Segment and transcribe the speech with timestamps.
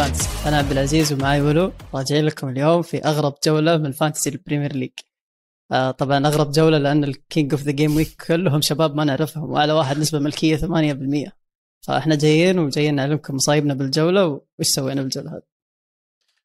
[0.00, 1.72] Fantasy أنا عبد العزيز ومعي ولو.
[1.94, 4.90] راجعين لكم اليوم في أغرب جولة من Fantasy ال Premier League
[5.72, 9.72] آه طبعا أغرب جولة لأن ال king of the gameweek كلهم شباب ما نعرفهم واعلى
[9.72, 11.30] واحد نسبة ملكية 8%
[11.80, 15.42] فإحنا جايين وجايين نعلمكم مصايبنا بالجولة وإيش سوينا بالجولة هذه؟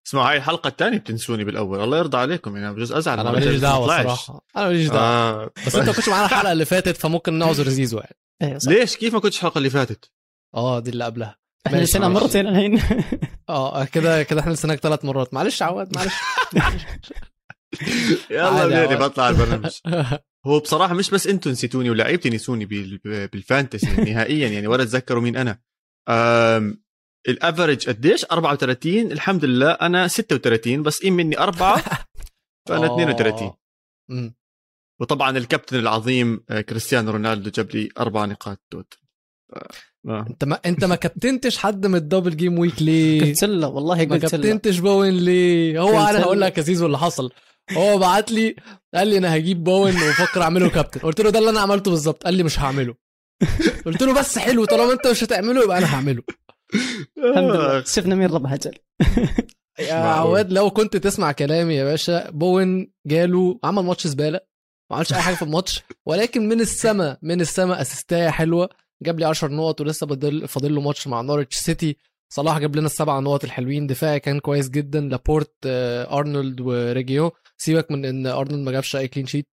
[0.07, 1.83] اسمع هاي الحلقة الثانية بتنسوني بالأول.
[1.83, 3.87] الله يرضى عليكم يعني بجوز أزعل أنا ماليش دعوة.
[3.87, 4.45] صراحة.
[4.57, 5.43] أنا ماليش دعوة.
[5.43, 5.51] آه.
[5.67, 8.01] بس أنت ما كنتش معانا الحلقة اللي فاتت فممكن نعذر زيزو
[8.41, 8.59] يعني.
[8.59, 8.71] صح.
[8.71, 10.11] ليش؟ كيف ما كنتش الحلقة اللي فاتت؟
[10.55, 11.44] آه دي اللي قبلها.
[11.67, 11.99] إحنا ماشي.
[11.99, 12.81] مرتين الحين.
[13.49, 15.33] آه كده كده إحنا لسناك ثلاث مرات.
[15.33, 16.13] معلش عواد معلش.
[18.31, 18.99] يلا عواد.
[19.03, 19.71] بطلع البرنامج.
[20.47, 25.21] هو بصراحة مش بس أنتم نسيتوني ولاعيبتي نسوني بال- بال Fantasy نهائيا يعني ولا تذكروا
[25.21, 25.59] مين أنا.
[27.27, 31.83] ال average قديش؟ 34 الحمد لله أنا 36 بس قيم مني أربعة
[32.67, 33.57] فأنا 32 آه.
[34.11, 34.35] أمم.
[35.01, 38.93] وطبعا الكابتن العظيم آه، كريستيانو رونالدو جاب لي أربع نقاط توت
[40.07, 40.25] آه.
[40.29, 44.15] انت ما انت ما كابتنتش حد من ال double gameweek ليه؟ قلت له والله ما
[44.15, 46.41] قلت كابتنتش بوين ليه؟ هو أنا هقول.
[46.41, 47.31] لك يا زيزو اللي حصل
[47.71, 48.55] هو بعت لي
[48.95, 52.23] قال لي أنا هجيب بوين وفكر اعمله كابتن قلت له ده اللي أنا عملته بالظبط
[52.23, 52.95] قال لي مش هعمله
[53.85, 56.23] قلت له بس حلو طالما انت مش هتعمله يبقى أنا هعمله
[57.17, 57.83] الحمد لله.
[57.83, 58.71] شفنا مين ربح أجل
[59.79, 59.93] يا.
[59.93, 64.39] عواد لو كنت تسمع كلامي يا باشا بوين جاله عمل ماتش زبالة
[64.91, 68.69] ما عملش أي حاجة في الماتش ولكن من السما من السما اسيستايه حلوة
[69.03, 70.07] جاب لي 10 نقط ولسه
[70.47, 71.97] فاضل له ماتش مع نورتش سيتي.
[72.33, 73.87] صلاح جاب لنا السبع نقط الحلوين.
[73.87, 74.99] دفاعي كان كويس جدا.
[75.01, 79.47] لابورت آه، أرنولد وريجيلون سيبك من إن أرنولد ما جابش أي clean sheet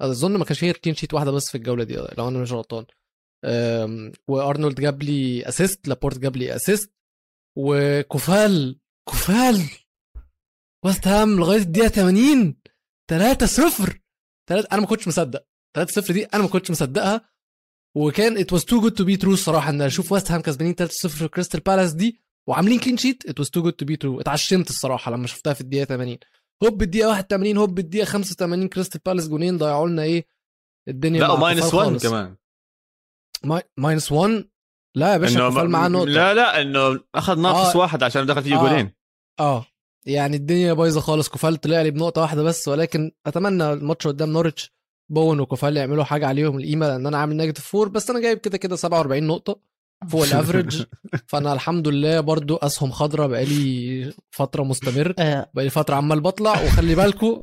[0.00, 2.84] أظن ما كانش فيه clean sheet واحدة بس في الجولة دي لو أنا مش غلطان.
[4.28, 6.92] وأرنولد جاب لي assist لابورت جاب لي assist
[7.58, 9.62] وكوفال كوفال
[10.84, 12.56] وست هام لغاية الدقيقة 80
[13.10, 14.00] 3 0
[14.48, 15.46] 3 أنا ما كنتش مصدق.
[15.76, 17.28] 3 0 دي أنا ما كنتش مصدقها.
[17.96, 20.92] وكان it was too good to be true الصراحه ان أشوف وست هام كسبانين 3
[20.92, 24.20] 0 في كريستال بالاس دي وعاملين clean sheet it was too good to be true
[24.20, 26.18] اتعشمت الصراحة لما شفتها في الدقيقة 80
[26.64, 30.26] هوب الدقيقة 81 هوب الدقيقة 85 كريستال بالاس جونين ضيعوا لنا إيه؟
[30.88, 32.02] الدنيا لا كوفال 1 خالص.
[32.06, 32.36] كمان.
[33.44, 34.48] mi- minus 1
[34.96, 36.04] لا يا باشا ما- معاه نقطة.
[36.10, 37.78] لا لا إنه أخذ ناقص آه.
[37.78, 38.60] واحد عشان دخل فيه آه.
[38.68, 38.92] جولين
[39.40, 39.66] آه.
[40.06, 41.28] يعني الدنيا بايظة خالص.
[41.28, 44.75] كوفال طلع لي بنقطة واحدة بس ولكن أتمنى الماتش قدام نورتش
[45.08, 48.58] بوين وكوفال يعملوا حاجة عليهم القيمة لأن أنا عامل negative four بس أنا جايب كده
[48.58, 49.60] كده 47 نقطة
[50.08, 50.82] فوق ال average.
[51.26, 56.64] فأنا الحمد لله برضو أسهم خضراء بقالي فترة مستمر آه، بقالي فترة عمال بطلع.
[56.64, 57.40] وخلي بالكم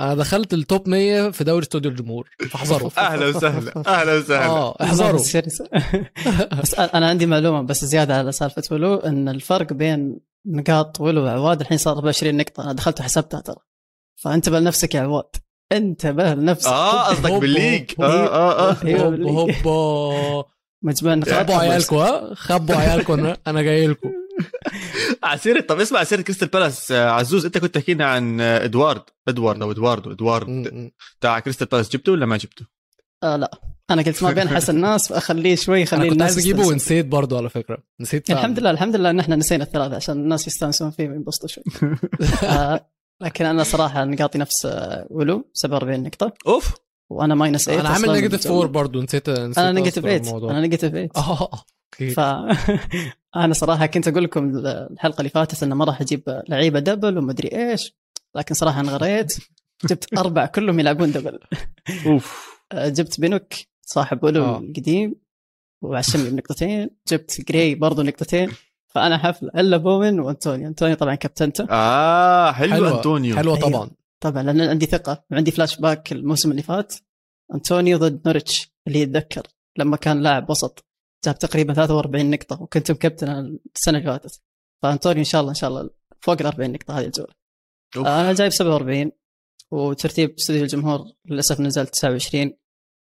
[0.00, 2.28] أنا دخلت ال top 100 في دوري استوديو الجمهور.
[2.50, 2.90] فاحذروا.
[2.98, 3.72] أهلا وسهلا.
[3.86, 4.46] أهلا وسهلا.
[4.46, 5.20] آه احذروا.
[6.62, 11.60] بس أنا عندي معلومة بس زيادة على سالفة ولو إن الفرق بين نقاط ولو وعواد
[11.60, 12.62] الحين صار 24 نقطة.
[12.64, 13.56] أنا دخلت وحسبتها ترى.
[14.16, 15.24] فانتبه لنفسك يا عواد.
[15.72, 18.70] انتبه لنفسك آه قصدك هوب- بال league هوب- آه آه.
[18.70, 18.74] آه
[19.16, 20.44] هوبا
[21.24, 24.12] خبوا عيالكم ها خبوا عيالكم أنا- أنا جاي لكم.
[25.24, 26.92] على سيرة طب اسمع على سيرة كريستال بالاس.
[26.92, 29.02] آه، عزوز انت كنت تحكي لنا عن آه، إدوارد.
[29.28, 30.90] إدوارد أو إدواردو ادوارد.
[31.20, 31.88] تاع كريستال بالاس.
[31.88, 32.66] جبته ولا ما جبته؟
[33.22, 33.50] آه لا.
[33.90, 36.66] أنا قلت ما بين حس الناس فاخليه شوي خليه كنت الناس عايز اجيبه.
[36.66, 37.78] ونسيت برضو على فكرة.
[38.00, 38.40] نسيت فعلا.
[38.40, 41.64] الحمد لله الحمد لله إن إحنا نسينا الثلاثة عشان الناس يستانسون فيه وينبسطوا شوي.
[42.42, 42.88] آه
[43.22, 46.32] لكن أنا صراحة نقاطي نفس آه، ولو 47 نقطة.
[46.46, 46.74] أوف.
[47.10, 48.60] وأنا minus 8 أنا عامل negative بالجولة.
[48.60, 50.50] four برضو نسيت نسيت أنا negative أذكر 8 الموضوع.
[50.50, 51.48] أنا negative 8 آه
[51.94, 52.10] okay.
[52.10, 52.20] ف
[53.36, 57.48] أنا صراحة كنت أقول لكم الحلقة اللي فاتت إنه ما راح أجيب لعيبة دبل ومدري
[57.70, 57.94] إيش
[58.36, 59.36] لكن صراحة انغريت
[59.90, 61.38] جبت أربع كلهم يلعبون double.
[62.06, 62.56] أوف.
[62.72, 63.52] آه، جبت بينوك
[63.82, 64.58] صاحب ولو آه.
[64.58, 65.14] القديم
[65.82, 66.90] وعشمني بنقطتين.
[67.08, 68.50] جبت جراي برضو نقطتين.
[68.96, 70.66] فأنا حفل إلا بوين وأنتوني.
[70.66, 72.72] أنتوني طبعا كابتنته آه حلو.
[72.72, 72.96] حلوة.
[72.96, 73.68] انطونيو حلوة أيوة.
[73.70, 73.90] طبعا.
[74.20, 75.24] طبعا لأن عندي ثقة.
[75.30, 76.94] وعندي فلاش باك الموسم اللي فات.
[77.54, 79.42] أنتونيو ضد نورتش اللي يتذكر
[79.78, 80.84] لما كان لاعب وسط
[81.24, 84.40] جاب تقريبا 43 نقطة وكنت مكابتن السنة اللي فاتت.
[84.82, 85.90] فأنتونيو إن شاء الله إن شاء الله
[86.20, 87.32] فوق ال 40 نقطة هذه الجولة.
[87.96, 88.06] أوف.
[88.06, 89.12] أنا جايب 47
[89.70, 92.52] وترتيب استوديو الجمهور للأسف نزلت 29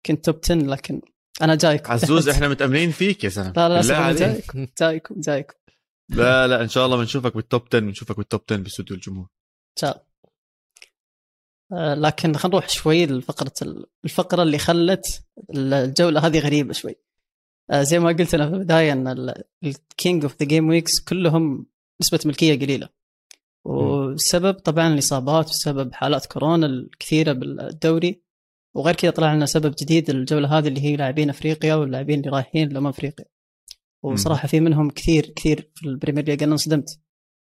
[0.06, 1.02] كنت top 10 لكن
[1.42, 1.92] أنا جايكم.
[1.92, 4.14] عزوز إحنا متأملين فيك يا زلمه لا لا.
[4.14, 5.54] جايكم جايكم جايكم.
[6.16, 9.24] لا لا إن شاء الله بنشوفك بال top 10 بنشوفك بال top 10 باستوديو الجمهور.
[9.24, 10.12] إن شاء الله.
[11.74, 15.24] آه، لكن خلينا نروح شوي لفقرة الفقرة اللي خلت
[15.56, 16.96] الجولة هذه غريبة شوي.
[17.72, 21.66] آه، زي ما قلت أنا في البداية إن ال king of the game weeks كلهم
[22.02, 22.90] نسبة ملكية قليلة.
[23.66, 28.22] والسبب طبعا الإصابات وسبب حالات كورونا الكثيرة بالدوري.
[28.76, 32.70] وغير كذا طلع لنا سبب جديد الجولة هذه اللي هي لاعبين أفريقيا واللاعبين اللي رايحين
[32.70, 33.26] لأمم أفريقيا.
[34.04, 37.00] وصراحة في منهم كثير كثير في البريمير ليج أنا انصدمت.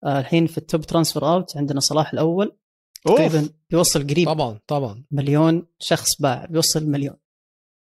[0.04, 2.56] آه، الحين في ال top transfer out عندنا صلاح الأول.
[3.04, 4.28] تقريبا بيوصل قريب.
[4.28, 5.04] طبعا طبعا.
[5.10, 7.16] مليون شخص باع بيوصل مليون.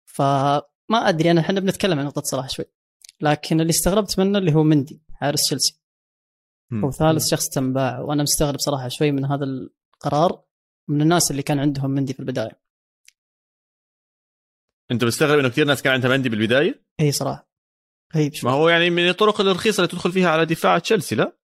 [0.05, 0.63] فما
[0.93, 2.65] أدري أنا إحنا بنتكلم عن نقطة صلاح شوي.
[3.21, 5.81] لكن اللي استغربت منه اللي هو مندي حارس تشيلسي.
[6.73, 8.05] هو ثالث شخص تم باعه.
[8.05, 10.43] وأنا مستغرب صراحة شوي من هذا القرار
[10.89, 12.63] من الناس اللي كان عندهم مندي في البداية.
[14.91, 17.52] أنت مستغرب إنه كثير ناس كان عندها مندي بالبداية؟ اي صراحة.
[18.15, 21.37] غريب ما هو يعني من الطرق الرخيصة اللي تدخل فيها على دفاع تشيلسي لا؟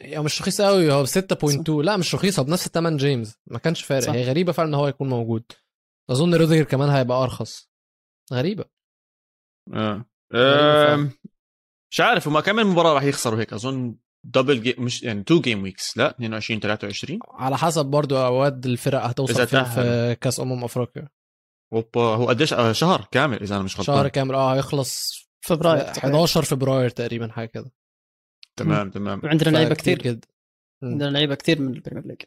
[0.00, 3.82] يعني مش رخيص قوي هو ب 6.2 لا مش رخيصة بنفس ثمن جيمس ما كانش
[3.84, 4.02] فارق.
[4.06, 4.12] صح.
[4.12, 5.44] هي غريبة فعلا إن هو يكون موجود.
[6.10, 7.68] أظن روديجر كمان هيبقى أرخص.
[8.32, 8.64] غريبة.
[9.74, 10.04] آه.
[10.34, 11.10] غريبة آم،
[11.90, 15.62] مش عارف هما كم مباراه راح يخسروا هيك؟ أظن double game مش يعني two game
[15.62, 20.16] weeks لا 22 23 على حسب برضو اواد الفرق هتوصل فين في.
[20.20, 21.08] كأس أمم أفريقيا.
[21.72, 23.96] أوبا هو قديش؟ آه، شهر كامل إذا أنا مش غلطان.
[23.96, 25.98] شهر كامل آه هيخلص فبراير تقريباً.
[25.98, 27.72] 11 فبراير تقريبا حاجة كده.
[28.56, 29.20] تمام تمام.
[29.24, 30.28] وعندنا لعيبة كثير جدا.
[30.82, 32.22] عندنا لعيبة كثير من البريمير ليج.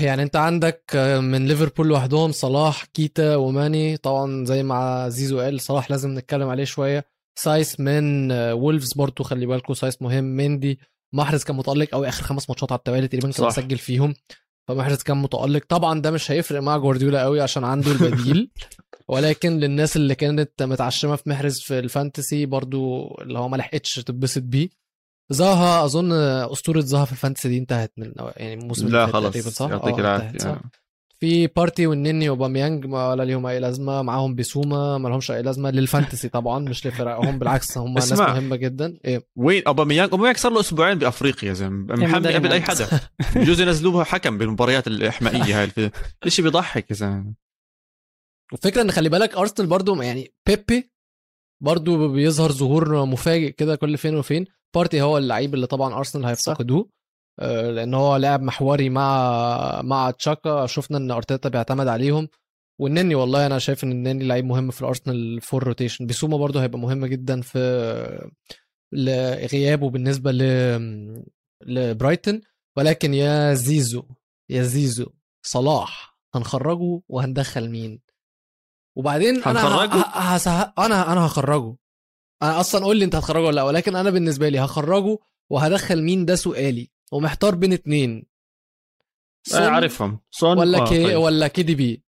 [0.00, 0.82] يعني انت عندك
[1.20, 3.96] من ليفربول لوحدهم صلاح كيتا وماني.
[3.96, 7.04] طبعا زي ما زيزو قال صلاح لازم نتكلم عليه شوية.
[7.38, 10.24] سايس من وولفز برضو خلي بالكم سايس مهم.
[10.24, 10.80] مندي
[11.14, 13.46] محرز كان متألق قوي آخر خمس ماتشات على التوالي تقريبا كان.
[13.46, 14.14] مسجل فيهم.
[14.68, 15.64] فمحرز كان متألق.
[15.68, 18.50] طبعا ده مش هيفرق مع جوارديولا قوي عشان عنده البديل.
[19.08, 23.94] ولكن للناس اللي كانت متعشمة في محرز في ال fantasy برضو اللي هو ما لحقتش
[23.94, 24.68] تتبسط بيه.
[25.30, 29.94] زاها أظن أسطورة زاها في ال fantasy دي انتهت من يعني الموسم لا صح؟ يعطيك
[29.94, 30.60] آه،؟ العافية.
[31.20, 35.70] في بارتي والنني وباميانج ما ولا ليهم أي لازمة معاهم بيسوما ما لهمش أي لازمة
[35.70, 38.12] لل fantasy طبعا مش لفرقهم بالعكس هم ناس.
[38.12, 38.98] مهمة جدا.
[39.04, 39.26] إيه.
[39.36, 42.88] وين؟ أوباميانج أوباميانج صار له أسبوعين بأفريقيا يا زلمه محمد قبل أي حدا.
[43.36, 45.90] بجوز ينزلوه حكم بالمباريات الإحمائية هاي
[46.26, 47.45] الشيء بيضحك يا زلمه
[48.52, 50.92] والفكرة إن خلي بالك أرسنال برضو يعني بيبي
[51.62, 54.44] برضو بيظهر ظهور مفاجئ كده كل فين وفين.
[54.74, 56.88] بارتي هو اللعيب اللي طبعا أرسنال هيفتقدوه
[57.40, 62.28] آه، لأن هو لاعب محوري مع مع تشاكا شفنا إن أرتيتا بيعتمد عليهم.
[62.80, 66.78] والنني والله أنا شايف إن النني لعيب مهم في الأرسنال for rotation بيسوما برضو هيبقى
[66.78, 67.58] مهم جدا في
[68.92, 70.42] لغيابه بالنسبة ل
[71.62, 72.40] لبرايتون
[72.76, 74.02] ولكن يا زيزو
[74.50, 75.06] يا زيزو
[75.42, 78.00] صلاح هنخرجه وهندخل مين؟
[78.96, 81.76] وبعدين أنا هنخرجه؟ ه- أنا أنا هخرجه.
[82.42, 85.18] أنا أصلا قول لي أنت هتخرجه ولا لأ ولكن أنا بالنسبة لي هخرجه
[85.50, 86.90] وهدخل مين ده سؤالي.
[87.12, 88.26] ومحتار بين اتنين.
[89.54, 90.20] آه، عارفهم.
[90.30, 91.16] صون ولا آه، كي طيب.
[91.18, 92.04] ولا كي دي بي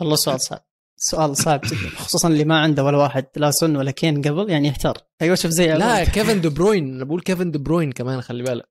[0.00, 0.64] والله سؤال صعب.
[0.96, 4.68] سؤال صعب جدا خصوصا اللي ما عنده ولا واحد لا سن ولا كين قبل يعني
[4.68, 4.98] يحتار.
[5.22, 6.04] أيوه شوف زي لا.
[6.04, 8.68] كيفن دي بروين أنا بقول كيفن دي بروين كمان خلي بالك.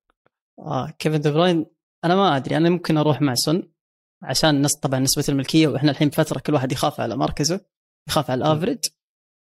[0.58, 1.66] آه كيفن دي بروين
[2.04, 3.62] أنا ما أدري أنا ممكن أروح مع سن
[4.24, 7.60] عشان نص طبعا نسبة الملكية وإحنا الحين فتره كل واحد يخاف على مركزه
[8.08, 8.78] يخاف على ال average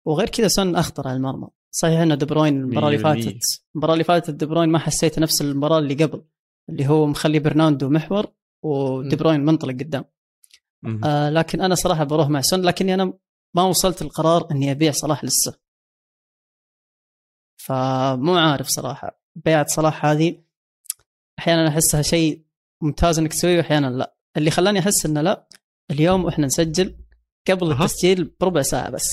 [0.07, 2.99] وغير كذا سن أخطر على المرمى صحيح إنه دي بروين المباراة اللي.
[2.99, 3.41] فاتت
[3.75, 6.25] المباراة اللي فاتت دي بروين ما حسيت نفس المباراة اللي قبل
[6.69, 8.27] اللي هو مخلي برناندو محور
[8.65, 9.19] ودي م.
[9.19, 10.05] بروين منطلق قدام.
[11.05, 13.13] آه لكن أنا صراحة بروح مع سون لكني أنا
[13.57, 15.59] ما وصلت القرار إني أبيع صلاح لسه
[17.61, 20.43] فمو عارف صراحة بيعة صلاح هذه
[21.39, 22.45] أحيانا أحسها شيء
[22.83, 25.49] ممتاز إنك تسويه واحيانا لا اللي خلاني أحس إنه لا
[25.91, 26.97] اليوم وإحنا نسجل
[27.49, 27.85] قبل أها.
[27.85, 29.09] التسجيل بربع ساعة بس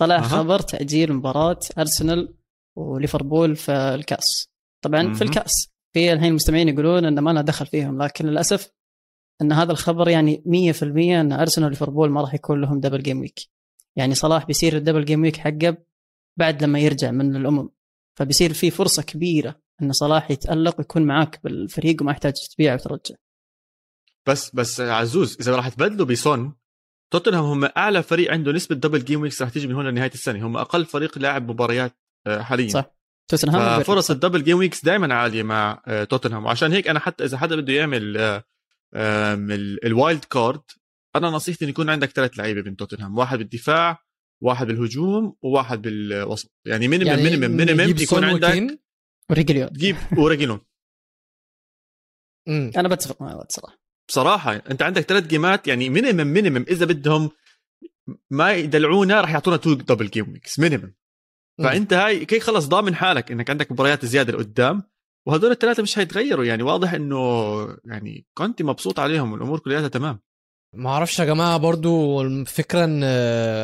[0.00, 0.22] طلع أها.
[0.22, 2.34] خبر تأجيل مباراة أرسنال
[2.76, 4.48] وليفربول في الكأس
[4.84, 5.14] طبعا مهم.
[5.14, 8.72] في الكأس في الحين المستمعين يقولون إن ما لنا دخل فيهم لكن للأسف
[9.42, 10.42] إن هذا الخبر يعني
[10.80, 13.40] 100% إن أرسنال وليفربول ما راح يكون لهم double game week
[13.96, 15.76] يعني صلاح بيصير ال double game week حقه
[16.36, 17.68] بعد لما يرجع من الأمم
[18.18, 23.14] فبيصير في فرصة كبيرة إن صلاح يتألق ويكون معاك بالفريق وما يحتاج تبيعه وترجع
[24.28, 26.54] بس بس عزوز إذا راح تبدلوا بسون
[27.12, 30.46] توتنهام هم أعلى فريق عنده نسبة double game weeks راح تيجي من هون لنهاية السنة.
[30.46, 31.92] هم أقل فريق لاعب مباريات
[32.26, 32.68] آه، حاليا.
[32.68, 32.84] صح.
[33.28, 36.44] توتنهام فرص ال double game weeks دائما عالية مع آه، توتنهام.
[36.44, 38.16] وعشان هيك أنا حتى إذا حدا بده يعمل
[38.94, 39.34] آه،
[39.84, 40.62] ال wild card
[41.16, 43.18] أنا نصيحتي إن يكون عندك ثلاث لعيبة من توتنهام.
[43.18, 43.98] واحد بالدفاع
[44.42, 46.52] واحد بالهجوم وواحد بالوسط.
[46.66, 48.80] يعني مينيمم يعني مينيمم مينيمم يكون عندك؟
[49.30, 50.60] وريجليون تجيب وريجيلون
[52.48, 52.70] مم.
[52.76, 53.81] أنا بتفق مع واد صراحة.
[54.08, 57.30] بصراحة أنت عندك ثلاث جيمات يعني مينيمم مينيمم إذا بدهم
[58.30, 60.94] ما يدلعونا راح يعطونا تو دبل جيم ويكس مينيمم
[61.58, 61.66] مم.
[61.66, 64.82] فأنت هاي كي خلص ضامن حالك إنك عندك مباريات زيادة لقدام
[65.28, 67.16] وهدول الثلاثة مش هيتغيروا يعني واضح إنه
[67.84, 70.20] يعني كنت مبسوط عليهم والأمور كلها تمام.
[70.74, 73.00] ما أعرفش يا جماعة برضو الفكرة إن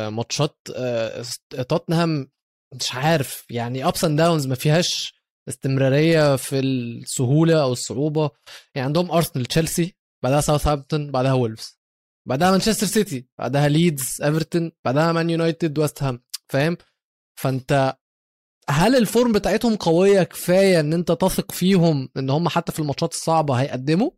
[0.07, 1.23] ماتشات آه،
[1.69, 2.31] توتنهام
[2.75, 5.13] مش عارف يعني ups and downs ما فيهاش
[5.49, 8.31] استمرارية في السهولة أو الصعوبة.
[8.75, 11.79] يعني عندهم ارسنال تشيلسي بعدها ساوثهامبتون بعدها وولفز
[12.27, 16.77] بعدها مانشستر سيتي بعدها ليدز ايفرتون بعدها مان يونايتد ويست هام فاهم؟
[17.39, 17.97] فانت
[18.69, 23.13] هل ال form بتاعتهم قوية كفاية إن أنت تثق فيهم إن هم حتى في الماتشات
[23.13, 24.11] الصعبة هيقدموا؟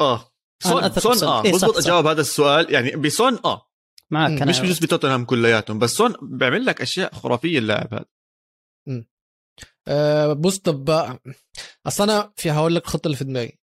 [0.00, 0.30] آه.
[0.62, 1.28] سون بسون.
[1.28, 1.44] آه.
[1.44, 1.68] إيه، صح.
[1.76, 2.72] اجاوب هذا السؤال.
[2.74, 3.70] يعني بسون آه.
[4.10, 8.04] معك مش بجوز بتوتنهام كلياتهم بس سون بيعمل لك أشياء خرافية اللاعب هذا.
[9.88, 10.90] أه بص طب
[11.86, 13.58] أصل أنا في هقول لك الخطه اللي في دماغي.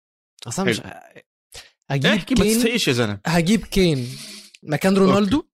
[0.46, 0.80] أصل أنا مش
[1.90, 3.20] هجيب احكي مع كين تسيش يا زلمة.
[3.26, 4.08] هجيب كين
[4.62, 5.48] مكان رونالدو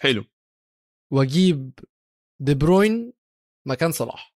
[0.00, 0.24] حلو.
[1.10, 1.78] وأجيب
[2.40, 3.12] دي بروين
[3.66, 4.34] مكان صلاح.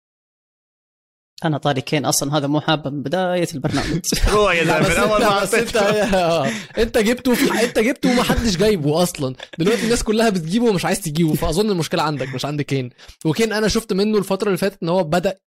[1.44, 4.00] أنا طاري كين أصلا هذا مو حابة من بداية البرنامج.
[4.32, 5.22] روح يا من اول
[5.54, 9.34] انت ما انت جبته في أنت جبته وما حدش جايبه أصلا.
[9.58, 12.90] دلوقتي الناس كلها بتجيبه ومش عايز تجيبه فأظن المشكلة عندك مش عند كين.
[13.24, 15.38] وكين أنا شفت منه الفترة اللي فاتت إن هو بدا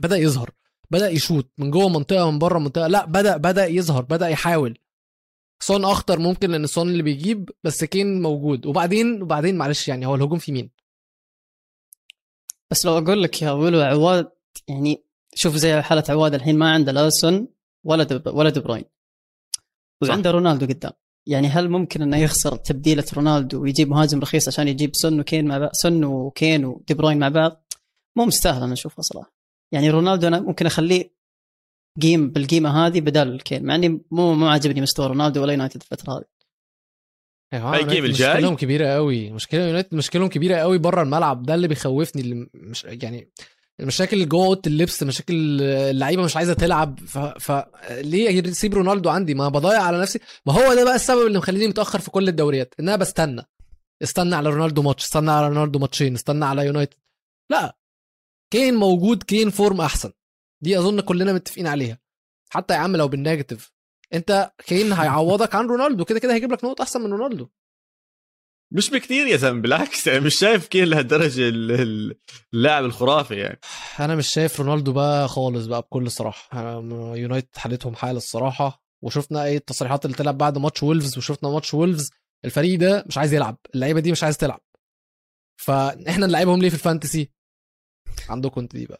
[0.00, 0.50] بدأ يظهر
[0.90, 4.78] بدأ يشوط من جوه منطقة من بره منطقة لا بدا بدأ يظهر بدأ يحاول.
[5.60, 8.66] سون أخطر ممكن لأن سون اللي بيجيب بس كين موجود.
[8.66, 10.70] وبعدين وبعدين معلش يعني هو الهجوم في مين؟
[12.70, 14.30] بس لو أقول لك يا ولو عواد
[14.68, 15.07] يعني
[15.40, 17.48] شوف زي حالة عواد الحين ما عنده لا سون
[17.84, 18.84] ولا كيد ولا دي بروين.
[20.02, 20.92] وعنده رونالدو قدام.
[21.26, 25.58] يعني هل ممكن إنه يخسر تبديلة رونالدو ويجيب مهاجم رخيص عشان يجيب سون وكين مع
[25.58, 27.72] بعض سون وكين ودي بروين مع بعض؟
[28.16, 29.34] مو مستاهل أنا اشوفها صراحة.
[29.72, 31.14] يعني رونالدو أنا ممكن أخليه
[32.02, 36.12] قيم بالقيمة هذه بدال كين مع إني مو مو عاجبني مستوى رونالدو ولا يونايتد الفترة
[36.12, 36.24] هذه.
[37.52, 41.42] يا ال game الجاي؟ مشكلهم كبيرة قوي مشكلة يونايتد مشكلهم كبيرة قوي بره الملعب.
[41.42, 43.30] ده اللي بيخوفني اللي مش يعني
[43.80, 47.00] المشاكل اللي جوه أوضة اللبس مشاكل اللعيبة مش عايزة تلعب.
[47.00, 47.18] ف...
[47.18, 50.20] فليه يسيب رونالدو عندي؟ ما بضيع على نفسي.
[50.46, 53.42] ما هو ده بقى السبب اللي مخليني متأخر في كل الدوريات إن أنا بستنى.
[54.02, 56.96] استنى على رونالدو ماتش استنى على رونالدو ماتشين استنى على يونايتد.
[57.50, 57.78] لا.
[58.52, 60.12] كين موجود كين form أحسن.
[60.62, 61.98] دي أظن كلنا متفقين عليها.
[62.50, 63.72] حتى يا عم لو بال negative
[64.14, 66.04] أنت كين هيعوضك عن رونالدو.
[66.04, 67.48] كده كده هيجيب لك نقط أحسن من رونالدو.
[68.72, 72.18] مش بكثير يا زلمه بالعكس يعني مش شايف كين لهالدرجة ال- ال-
[72.54, 73.60] اللاعب الخرافي يعني.
[74.00, 76.74] أنا مش شايف رونالدو بقى خالص بقى بكل صراحة.
[77.16, 78.82] يونايتد حالتهم حالة الصراحة.
[79.04, 82.10] وشفنا إيه التصريحات اللي طلعت بعد ماتش وولفز وشفنا ماتش وولفز
[82.44, 84.60] الفريق ده مش عايز يلعب اللعيبة دي مش عايز تلعب.
[85.60, 87.30] فإحنا نلعبهم ليه في ال fantasy؟
[88.28, 88.98] عندكم أنت دي بقى.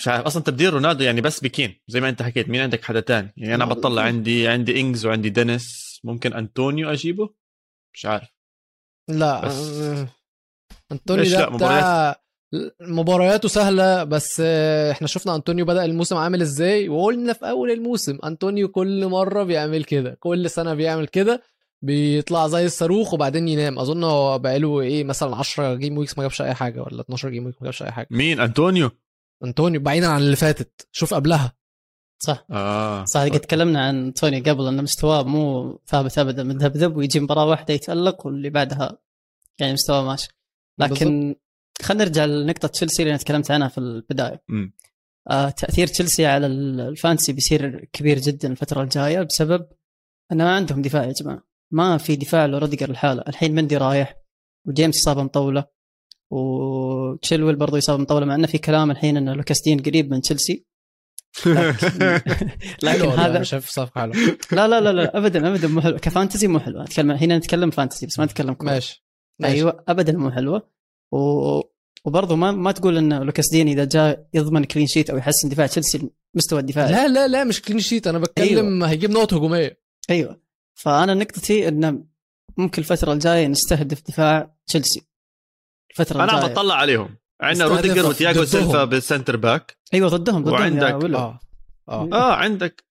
[0.00, 3.00] مش عارف أصلا تبديل رونالدو يعني بس بكين زي ما أنت حكيت مين عندك حدا
[3.00, 7.34] تاني؟ يعني أنا بطلع عندي عندي إنجز وعندي دينيس ممكن أنطونيو أجيبه.
[7.96, 8.28] مش عارف.
[9.10, 10.08] لا بس- آه،
[10.92, 12.16] أنطونيو ده لا؟ بتاع
[12.80, 14.40] مبارياته سهلة بس
[14.90, 19.84] إحنا شفنا أنطونيو بدأ الموسم عامل إزاي وقلنا في أول الموسم أنطونيو كل مرة بيعمل
[19.84, 21.42] كده كل سنة بيعمل كده
[21.82, 23.78] بيطلع زي الصاروخ وبعدين ينام.
[23.78, 27.46] أظن هو بقاله إيه مثلا 10 game weeks ما جابش أي حاجة ولا 12 game
[27.46, 28.06] weeks ما جابش أي حاجة.
[28.10, 28.90] مين؟ أنطونيو؟
[29.44, 30.88] أنطونيو بعيدا عن اللي فاتت.
[30.92, 31.52] شوف قبلها.
[32.18, 32.46] صح.
[32.50, 33.04] آه.
[33.04, 37.74] صح قد تكلمنا عن أنطونيو قبل ان مستواه مو ثابت ابدا مذبذب ويجي مباراة واحدة
[37.74, 38.98] يتألق واللي بعدها
[39.58, 40.28] يعني مستواه ماشي.
[40.78, 41.34] لكن
[41.82, 44.42] خلينا نرجع لنقطة تشيلسي اللي أنا تكلمت عنها في البداية.
[45.30, 49.68] آه تأثير تشيلسي على ال fantasy بيصير كبير جدا الفترة الجاية بسبب
[50.32, 51.42] إنه ما عندهم دفاع يا جماعة.
[51.70, 54.16] ما في دفاع لروديجر الحالة الحين ميندي رايح
[54.66, 55.64] وجيمس إصابة مطولة
[56.30, 60.66] وتشيلويل برضو إصابة مطولة مع إنه في كلام الحين إن لوكاس دين قريب من تشيلسي.
[62.82, 64.38] لكن, هذا شايف صفقة حلوة.
[64.52, 65.96] لا لا لا لا ابدا ابدا مو حلو.
[65.96, 66.84] ك fantasy مو حلوة.
[66.84, 68.70] أتكلم هنا نتكلم fantasy بس ما نتكلم كورة.
[68.70, 69.04] ماشي.
[69.44, 70.68] أيوه ابدا مو حلوة.
[71.12, 71.60] و...
[72.04, 75.66] وبرضه ما ما تقول إن لوكاس دين إذا جاء يضمن clean sheet أو يحسن دفاع
[75.66, 76.90] تشيلسي مستوى الدفاع.
[76.90, 79.80] لا لا لا مش clean sheet أنا بتكلم هيجيب نقط هجومية.
[80.10, 80.40] أيوه.
[80.74, 82.04] فأنا نقطتي إن
[82.56, 85.02] ممكن الفترة الجاية نستهدف دفاع تشيلسي.
[85.90, 86.52] الفترة أنا عم الجاية.
[86.52, 87.16] بطلع عليهم.
[87.40, 88.44] عندنا روديجر وتياجو.
[88.44, 89.76] سيلفا بال center back.
[89.94, 91.14] أيوه ضدهم ضدهم وعندك-.
[91.14, 91.40] آه.
[91.88, 92.08] آه.
[92.12, 92.84] آه عندك.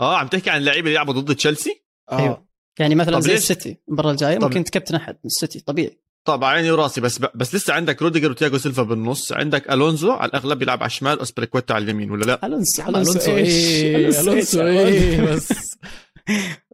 [0.00, 2.18] آه عم تحكي عن اللعيبه اللي يلعبوا ضد تشيلسي؟ آه.
[2.18, 2.48] أيوة.
[2.78, 5.98] يعني مثلا طب زي؟ السيتي المباراه الجاية طب- ممكن تكابتن أحد من السيتي طبيعي.
[6.24, 9.32] طبعا عيني وراسي بس بس لسه عندك روديجر وتياجو سيلفا بالنص.
[9.32, 14.20] عندك ألونزو على الأغلب بيلعب على الشمال اسبريكويتا على اليمين ولا لا؟ ألونزو ألونزو إيه
[14.20, 15.48] ألونزو إيه بس.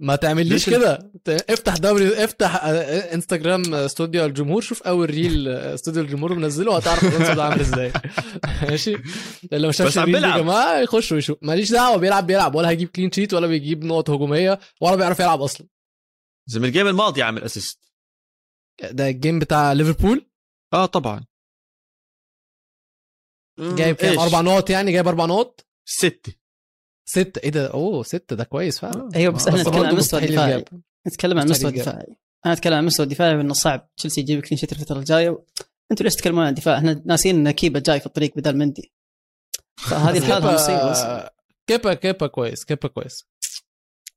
[0.01, 1.13] ما تعمليش ليش كده.
[1.29, 4.63] افتح دوري افتح آه، انستجرام آه، استوديو الجمهور.
[4.63, 7.93] شوف أول reel آه، استوديو الجمهور منزله هتعرف ألونزو ده عامل إزاي.
[8.71, 8.97] ماشي؟
[9.53, 10.37] اللي ما شافش ال reel يا.
[10.39, 12.55] جماعة يخش ويشوف ماليش دعوة بيلعب بيلعب.
[12.55, 15.67] ولا هيجيب clean sheet ولا بيجيب نقط هجومية ولا بيعرف يلعب أصلا.
[16.47, 17.79] زي من ال game الماضي عامل assist
[18.91, 20.27] ده ال game بتاع ليفربول؟
[20.73, 21.25] آه طبعا.
[23.61, 26.33] جايب كام؟ أربع نقط يعني جايب أربع نقط؟ ستة.
[27.05, 29.09] ستة إيه ده؟ أوه ستة ده كويس فعلا.
[29.17, 30.25] أيوه بس إحنا نتكلم عن الدفاعي.
[30.25, 30.83] يتجاب.
[31.07, 32.17] نتكلم عن المستوى مستحيل الدفاعي.
[32.47, 33.91] أنا أتكلم عن المستوى الدفاعي وانه صعب.
[33.97, 35.45] تشيلسي يجيب clean sheet الفترة الجاية.
[35.91, 38.93] أنتوا ليش تتكلمون عن الدفاع؟ إحنا ناسين إن كيبا جاي في الطريق بدل مندي.
[39.77, 40.71] فهذه الحالة بس
[41.67, 43.29] كيبا كيبا كويس كيبا كويس.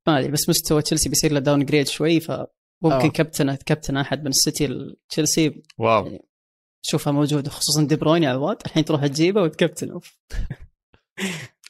[0.08, 2.48] ما أدري بس مستوى تشيلسي بيصير له downgrade شوي فممكن
[2.84, 3.08] آه.
[3.08, 6.26] captain captain أحد من السيتي لتشيلسي واو.
[6.82, 8.58] شوفها موجودة خصوصا دي بروين يا عواد.
[8.66, 10.02] الحين تروح تجيبه وتكابتنه.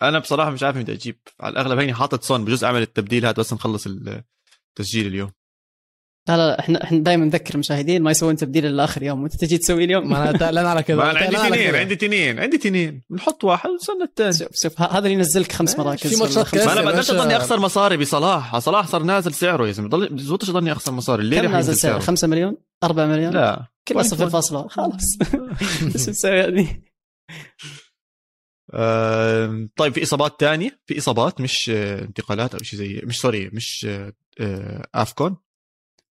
[0.02, 1.20] أنا بصراحة مش عارف متى أجيب.
[1.40, 5.32] على الأغلب هيني حاطط سون بجوز أعمل التبديل هذا بس نخلص التسجيل اليوم.
[6.30, 9.22] لا لا إحنا إحنا دائما نذكر المشاهدين ما يسوون تبديل إلا آخر يوم.
[9.24, 11.76] وانت تجي تسوي اليوم؟ ما أنا تقلان على أنا تقلان عندي تنين.
[11.76, 13.04] عندي تنين عندي تنين.
[13.10, 16.08] بنحط واحد وصلنا الثاني شوف شوف ه- هذا اللي ينزلك خمس ماشي، مراكز.
[16.16, 17.12] في ماتشات ما أنا بقدرش.
[17.12, 18.60] أضلني أخسر مصاري بصلاح.
[18.60, 19.88] صلاح صار نازل سعره يا زلمة.
[19.90, 21.22] بضل بزبطش أضلني أخسر مصاري.
[21.24, 23.68] الليلة كم نازل سعره؟ 5 مليون؟ 4 مليون؟ لا.
[23.88, 24.68] كلها صفر فاصلة.
[24.68, 25.18] خلاص.
[25.96, 26.80] إيش بتسوي هذه.
[28.74, 33.50] آه، طيب في إصابات تانية؟ في إصابات مش آه، انتقالات أو شيء زي مش سوري
[33.50, 35.38] مش آه، آه، AFCON؟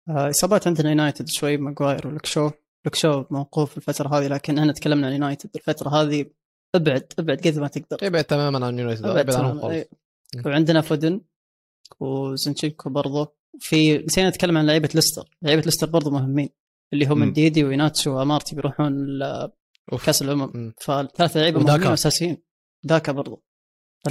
[0.09, 2.51] آه، إصابات عندنا يونايتد شوي ماجواير ولك شو
[2.85, 5.49] لك شو موقوف الفترة هذه لكن إحنا تكلمنا عن يونايتد.
[5.55, 6.25] الفترة هذه
[6.75, 8.07] أبعد أبعد قد ما تقدر.
[8.07, 9.61] ابعد تماما عن يونايتد أبعد عنهم.
[9.61, 9.73] خالص.
[9.73, 9.89] إيه.
[10.45, 11.21] وعندنا فودن
[11.99, 15.29] وزنشينكو برضه في نسينا نتكلم عن لعيبة ليستر.
[15.41, 16.49] لعيبة ليستر برضه مهمين
[16.93, 17.33] اللي هم مم.
[17.33, 18.93] نديدي وإيهيناتشو وأمارتي بيروحون
[19.91, 20.05] off.
[20.05, 20.51] كأس الأمم.
[20.55, 20.73] مم.
[20.81, 21.77] فالثلاث لعيبة وداكا.
[21.77, 22.37] مهمين أساسيين؟
[22.83, 23.41] داكا برضه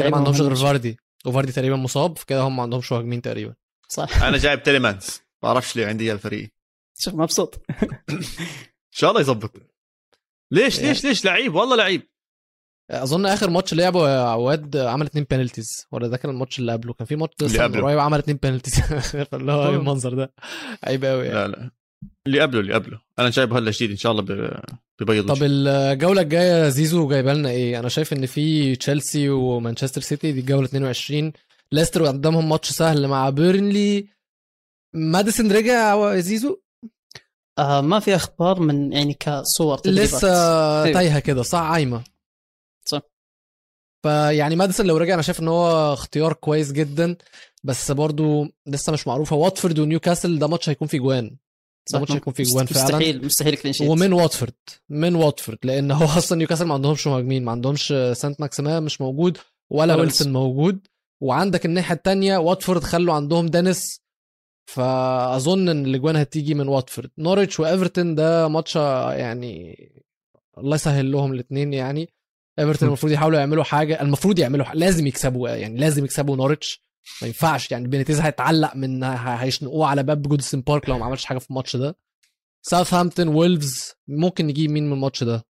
[0.01, 0.55] ما عندهمش غير.
[0.55, 0.97] فاردي.
[1.27, 3.55] وفاردي تقريبا مصاب فكده هم ما عندهمش مهاجمين تقريبا.
[3.89, 4.23] صح.
[4.23, 6.51] أنا جايب تيليمانس ما بعرفش ليه عندي الفريق.
[6.99, 7.61] شوف مبسوط.
[8.11, 8.21] إن
[8.91, 9.53] شاء الله يزبط
[10.51, 12.03] ليش ليش ليش؟ لعيب والله لعيب.
[12.91, 16.93] أظن آخر ماتش لعبه يا عواد عمل اتنين penalties ولا ده كان الماتش اللي قبله؟
[16.93, 17.67] كان في ماتش اللي لسه.
[17.67, 18.81] قريب عمل اتنين penalties
[19.25, 19.69] فاللي هو.
[19.69, 20.33] المنظر ده.
[20.85, 21.35] عيب قوي يعني.
[21.39, 21.71] لا لا.
[22.27, 23.01] اللي قبله اللي قبله.
[23.19, 24.23] أنا جايب هلا جديد إن شاء الله
[25.01, 25.43] ببيض طب.
[25.43, 30.65] الجولة الجاية زيزو جايبة لنا إيه؟ أنا شايف إن في تشيلسي ومانشستر سيتي دي الجولة
[30.65, 31.33] 22
[31.73, 34.09] ليستر قدامهم ماتش سهل مع بيرنلي.
[34.95, 36.61] ماديسون رجع زيزو؟
[37.59, 40.05] آه ما في أخبار من يعني كصور تدريبات.
[40.09, 40.29] لسه
[40.85, 40.95] أيوة.
[40.95, 42.05] تايهة كده صح؟ عايمة.
[42.89, 43.01] صح.
[44.03, 47.17] فيعني ماديسون لو رجع أنا شايف إن هو اختيار كويس جدا.
[47.65, 49.37] بس برضو لسه مش معروفة.
[49.37, 51.37] واتفورد ونيوكاسل ده ماتش هيكون فيه جوان.
[51.95, 52.85] ماتش هيكون فيه جوان فعلا.
[52.85, 54.55] مستحيل مستحيل clean sheet ومن واتفورد
[54.89, 59.39] من واتفورد لأن هو أصلا نيوكاسل ما عندهمش مهاجمين ما عندهمش سانت ماكسيما مش موجود
[59.71, 60.87] ولا ويلسون موجود.
[61.21, 64.01] وعندك الناحية التانية واتفورد خلوا عندهم دينيس
[64.71, 67.11] فأظن إن الأجوان هتيجي من واتفورد.
[67.19, 69.77] نوريتش وإيفرتون ده ماتش يعني
[70.59, 72.09] الله يسهل لهم الاثنين يعني.
[72.59, 74.79] إيفرتون المفروض يحاولوا يعملوا حاجة المفروض يعملوا حاجة.
[74.79, 76.88] لازم يكسبوا يعني لازم يكسبوا نوريتش.
[77.23, 81.39] ما ينفعش يعني بينيتيز هيتعلق من هيشنقوه على باب جوديسون بارك لو ما عملش حاجة
[81.39, 81.97] في الماتش ده
[82.63, 85.45] ساوثهامبتون وولفز ممكن نجيب مين من الماتش ده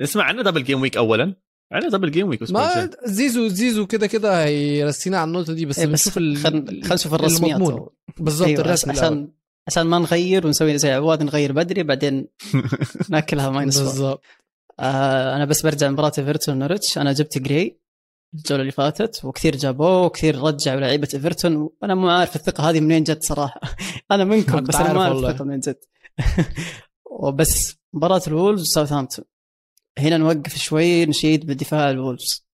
[0.00, 1.34] اسمع عندنا double game week اولا
[1.72, 2.90] عندنا double game week ما.
[3.04, 6.36] زيزو زيزو كده كده هيرسينا على النقطة دي بس إيه بنشوف ال...
[6.36, 7.60] خلينا نشوف الرسميات.
[8.18, 9.06] بالظبط أيوة الرسمي الأول.
[9.06, 9.32] عشان
[9.66, 12.28] عشان ما نغير ونسوي زي عواد نغير بدري بعدين
[13.10, 13.78] نأكلها minus.
[13.78, 14.22] بالظبط
[14.80, 17.81] آه أنا بس برجع مباراة إيفرتون ونورتش أنا جبت جراي
[18.34, 21.56] الجولة اللي فاتت وكثير جابوه وكثير رجعوا لعيبة إيفرتون.
[21.56, 23.60] وأنا مو عارف الثقة هذه منين جت صراحة.
[24.10, 25.24] أنا منكم بس أنا ما أعرف.
[25.24, 25.88] الثقة منين جت.
[27.22, 29.24] وبس مباراة الولفز وساوثهامبتون.
[29.98, 32.46] هنا نوقف شوي نشيد بالدفاع الولفز.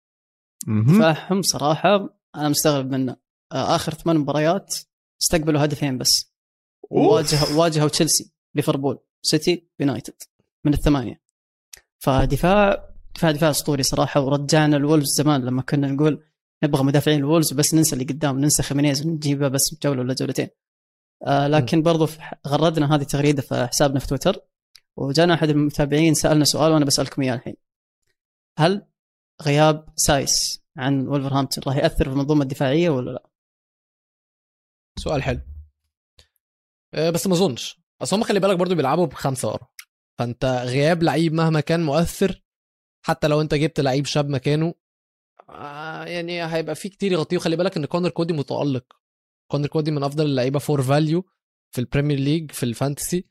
[0.67, 0.95] مهم.
[0.97, 3.15] دفاعهم صراحة أنا مستغرب منه.
[3.51, 4.75] آه، آخر ثمان مباريات
[5.21, 6.33] استقبلوا هدفين بس.
[6.89, 10.13] واجهوا واجهوا تشيلسي ليفربول سيتي يونايتد
[10.65, 11.21] من الثمانية.
[11.99, 12.88] فدفاع
[13.19, 16.23] دفاع دفاع أسطوري صراحة ورجعنا الولفز زمان لما كنا نقول
[16.63, 20.47] نبغى مدافعين الولفز بس ننسى اللي قدام ننسى خيمينيز ونجيبه بس جوله ولا جولتين.
[21.27, 22.07] آه لكن برضو
[22.47, 24.39] غردنا هذه تغريدة في حسابنا في تويتر
[24.97, 27.55] وجانا أحد المتابعين سألنا سؤال وأنا بسألكم إياه الحين.
[28.57, 28.85] هل
[29.41, 33.29] غياب سايس عن ولفرهامبتون راح يأثر في المنظومة الدفاعية ولا لا؟
[34.99, 35.39] سؤال حلو.
[36.93, 37.79] آه، بس ما أظنش.
[38.01, 39.67] اصل هم خلي بالك برضو بيلعبوا بخمسة ورا.
[40.19, 42.43] فأنت غياب لعيب مهما كان مؤثر
[43.01, 44.73] حتى لو انت جبت لعيب شاب مكانه
[45.49, 47.37] آه، يعني هيبقى في كتير يغطيه.
[47.37, 48.85] وخلي بالك إن كونر كودي متألق.
[49.51, 51.25] كونر كودي من أفضل اللعيبة for value
[51.71, 53.25] في ال Premier League في ال fantasy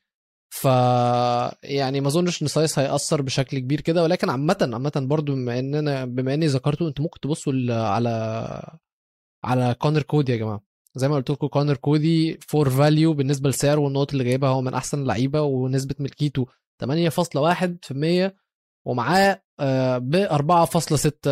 [0.50, 0.64] ف
[1.62, 4.02] يعني ما أظنش إن سايس هيأثر بشكل كبير كده.
[4.02, 8.08] ولكن عامة عامة برضو بما ان أنا بما إني ذكرته أنتوا ممكن تبصوا على
[9.44, 10.64] على كونر كودي يا جماعة.
[10.94, 14.74] زي ما قلت لكم كونر كودي for value بالنسبة لسعره والنقط اللي جايبها هو من
[14.74, 16.46] أحسن اللعيبة ونسبة ملكيته
[16.84, 18.30] 8.1%
[18.88, 21.28] ومعاه آه، ب 4.6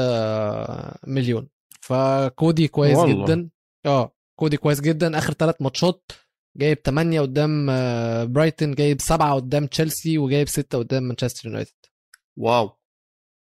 [1.07, 1.49] مليون.
[1.81, 3.25] فكودي كويس والله.
[3.27, 3.51] جدا.
[3.87, 5.19] آه كودي كويس جدا.
[5.19, 6.13] آخر ثلاث matches
[6.57, 11.75] جايب 8 قدام آه، برايتون جايب 7 قدام تشيلسي وجايب 6 قدام مانشستر يونايتد.
[12.39, 12.71] واو.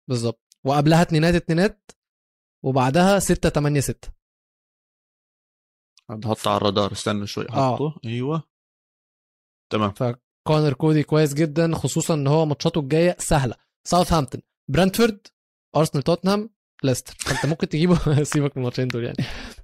[0.09, 0.57] بالظبط.
[0.65, 1.91] وقبلها اتنينات اتنينات
[2.63, 4.09] وبعدها 6 8 6
[6.09, 6.91] عاد حطه على الرادار.
[6.91, 7.45] استنى شوي.
[7.49, 7.75] آه.
[7.75, 7.99] حطه.
[8.05, 8.43] أيوه.
[9.71, 9.93] تمام.
[10.47, 13.55] كونر كودي كويس جدا خصوصا إن هو ماتشاته الجاية سهلة.
[13.83, 15.27] ساوثهامبتون برنتفورد
[15.75, 16.49] ارسنال توتنهام
[16.83, 17.99] ليستر فانت ممكن تجيبه.
[18.23, 19.17] سيبك من الماتشين دول يعني.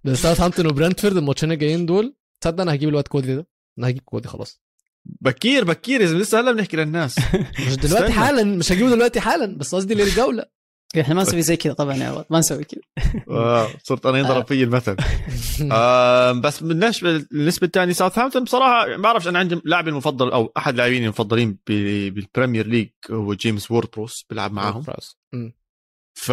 [0.03, 3.47] بس ساوثهامبتون وبرنتفورد الماتشين الجايين دول تصدق أنا هجيب الواد كودي ده؟
[3.79, 4.61] أنا هجيب كودي خلاص.
[5.05, 7.19] بكير بكير يا لسه هلا بنحكي للناس.
[7.67, 8.13] مش دلوقتي.
[8.13, 10.45] حالا مش هجيبه دلوقتي حالا بس قصدي للجولة.
[11.01, 12.81] إحنا ما نسوي زي كذا طبعا يا عواد ما نسوي كذا.
[13.29, 14.95] آه، صرت أنا ينضرب في المثل.
[15.71, 20.75] آه بس بالنسبة بالنسبة الثاني ساوثهامبتون بصراحة ما بعرفش أنا عندي لاعبي المفضل أو أحد
[20.75, 24.83] لاعبيني المفضلين بال- بال Premier League هو جيمس وورد براوز بيلعب معاهم.
[26.13, 26.31] ف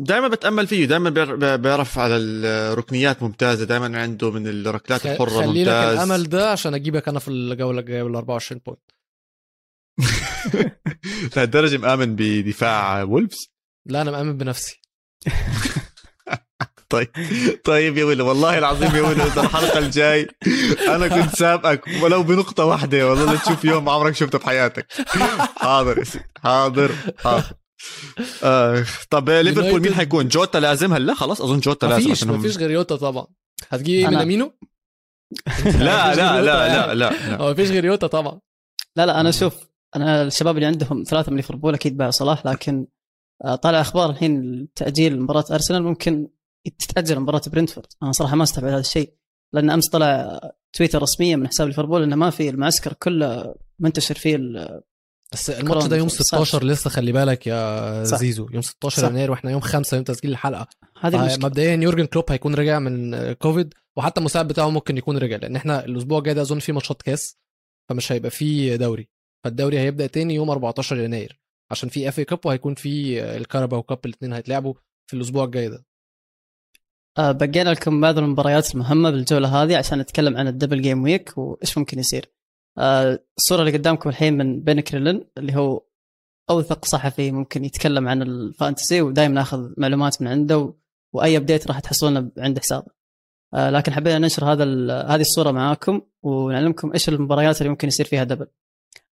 [0.00, 1.10] دائما بتأمل فيه دائما
[1.56, 5.96] بيعرف على الركنيات ممتازة دائما عنده من الركلات الحرة خلي لك ممتاز.
[5.98, 8.80] الأمل ده عشان أجيبك أنا في الجولة الجاية بال 24 point
[11.36, 13.52] لهالدرجه مآمن بدفاع وولفز.
[13.86, 14.80] لا أنا مأمن بنفسي.
[16.90, 17.08] طيب
[17.64, 20.28] طيب يا ولد والله العظيم يا ولد الحلقة الجاي
[20.88, 24.86] أنا كنت سابقك ولو بنقطة واحدة والله لا تشوف يوم عمرك شفته بحياتك.
[25.56, 27.44] حاضر يا سيدي حاضر حاضر.
[28.44, 32.70] آه طب ليفربول مين حيكون؟ يوتا لازم هلا خلاص أظن يوتا لازم مفيش مفيش غير
[32.70, 33.26] يوتا طبعا.
[33.68, 34.58] هتجيب أنا- مينامينو
[35.64, 37.50] لا لا لا لا لا, لا.
[37.50, 38.40] مفيش غير يوتا طبعا.
[38.96, 39.54] لا لا أنا شوف
[39.96, 42.86] أنا الشباب اللي عندهم ثلاثة من ليفربول أكيد باع صلاح لكن
[43.44, 46.28] آه، طالع أخبار الحين تأجيل مباراة أرسنال ممكن
[46.78, 49.12] تتأجل مباراة برنتفورد أنا صراحة ما استبعد هذا الشيء
[49.52, 50.40] لأن أمس طلع
[50.72, 54.36] تويتر رسميه من حساب ليفربول إنه ما في المعسكر كله منتشر فيه
[55.32, 56.22] بس الماتش ده يوم صح.
[56.22, 58.16] 16 لسه خلي بالك يا صح.
[58.16, 59.08] زيزو يوم 16 صح.
[59.08, 60.66] يناير وإحنا يوم 5 يوم تسجيل الحلقة
[61.00, 65.36] هذه المشكلة مبدئيا يورجن كلوب هيكون رجع من كوفيد وحتى المساعد بتاعه ممكن يكون رجع
[65.36, 67.38] لأن إحنا الأسبوع الجاي ده أظن فيه ماتشات كاس
[67.88, 69.08] فمش هيبقى فيه دوري
[69.44, 73.98] فالدوري هيبدأ تاني يوم 14 يناير عشان في FA Cup وهيكون في ال Carabao Cup
[74.06, 74.74] الاثنين هيتلعبوا
[75.10, 75.84] في الأسبوع الجاي ده.
[77.18, 81.78] آه، بقينا لكم بعض المباريات المهمة بالجولة هذه عشان نتكلم عن ال double gameweek وإيش
[81.78, 82.32] ممكن يصير.
[82.78, 85.84] آه، الصورة اللي قدامكم الحين من بن كريلين اللي هو
[86.50, 90.74] اوثق صحفي ممكن يتكلم عن ال Fantasy ودائما ناخذ معلومات من عنده و...
[91.12, 92.86] وأي update راح تحصلونه عند حسابه
[93.54, 98.06] آه، لكن حبينا ننشر هذا ال- هذه الصورة معاكم ونعلمكم إيش المباريات اللي ممكن يصير
[98.06, 98.46] فيها double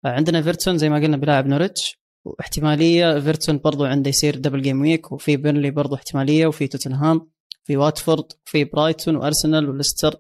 [0.06, 5.38] عندنا إيفرتون زي ما قلنا بيلاعب نوريتش واحتمالية إيفرتون برضو عنده يصير double gameweek وفي
[5.38, 7.32] بيرنلي برضو احتمالية وفي توتنهام
[7.64, 10.16] في واتفورد وفي برايتون وأرسنال وليستر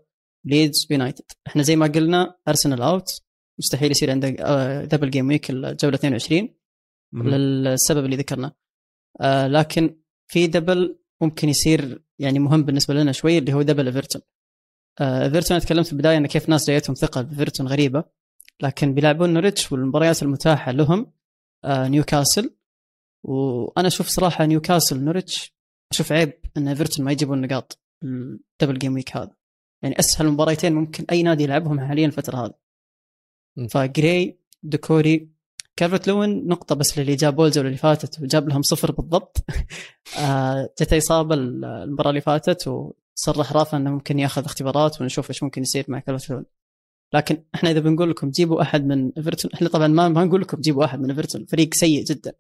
[0.45, 1.25] ليدز يونايتد.
[1.47, 3.21] إحنا زي ما قلنا أرسنال out
[3.59, 6.49] مستحيل يصير عنده آه، double gameweek الجولة 22
[7.13, 8.55] للسبب اللي ذكرناه.
[9.21, 14.21] آه لكن في double ممكن يصير يعني مهم بالنسبة لنا شوي اللي هو double ايفرتون
[15.01, 18.03] آه ايفرتون تكلمت في البداية إن كيف ناس جايتهم ثقة بايفرتون غريبة.
[18.61, 21.11] لكن بيلعبون نوريتش والمباريات المتاحة لهم
[21.63, 22.55] آه نيوكاسل.
[23.23, 25.55] وأنا أشوف صراحة نيوكاسل نوريتش
[25.91, 29.35] أشوف عيب إن إيفرتون ما يجيبون نقاط ال double gameweek هذا.
[29.83, 32.53] يعني أسهل مباريتين ممكن أي نادي يلعبهم حاليا الفترة هذه.
[33.57, 33.67] م.
[33.67, 35.29] فجراي ديكوري
[35.75, 39.37] كالفرت لوين نقطة بس للي جاب الجولة اللي فاتت وجاب لهم صفر بالضبط.
[40.19, 45.61] آه، جته إصابة المباراة اللي فاتت وصرح رافا أنه ممكن ياخذ اختبارات ونشوف إيش ممكن
[45.61, 46.45] يصير مع كالفرت لوين.
[47.15, 50.61] لكن إحنا إذا بنقول لكم جيبوا أحد من إيفرتون إحنا طبعا ما ما نقول لكم
[50.61, 52.33] جيبوا أحد من إيفرتون فريق سيء جدا.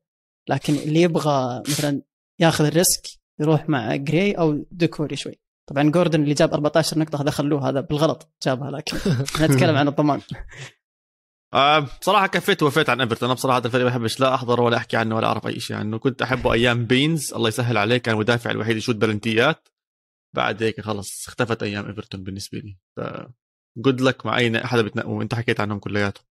[0.49, 2.01] لكن اللي يبغى مثلا
[2.39, 3.07] ياخذ ال risk
[3.39, 5.39] يروح مع جراي أو ديكوري شوي.
[5.69, 8.97] طبعا جوردن اللي جاب 14 نقطة هذا خلوه هذا بالغلط جابها لكن
[9.41, 10.21] نتكلم عن الضمان.
[11.53, 13.25] آه بصراحة كفيت ووفيت عن إيفرتون.
[13.25, 15.77] أنا بصراحة هذا الفريق ما بحبش لا احضر ولا أحكي عنه ولا أعرف أي شيء
[15.77, 15.97] عنه.
[15.97, 19.67] كنت أحبه أيام بينز الله يسهل عليه كان المدافع الوحيد يشوت بلنتيات.
[20.35, 22.77] بعد هيك خلص اختفت أيام إيفرتون بالنسبة لي.
[22.97, 22.99] ف
[23.77, 26.25] good luck مع أي حدا بتنقوه أنت حكيت عنهم كلياتهم.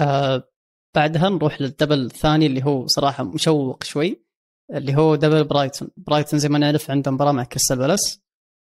[0.00, 0.48] آه
[0.96, 4.26] بعدها نروح لل double الثاني اللي هو صراحة مشوق شوي
[4.74, 5.90] اللي هو double برايتون.
[5.96, 8.20] برايتون زي ما نعرف عنده مباراة مع كريستال بالاس.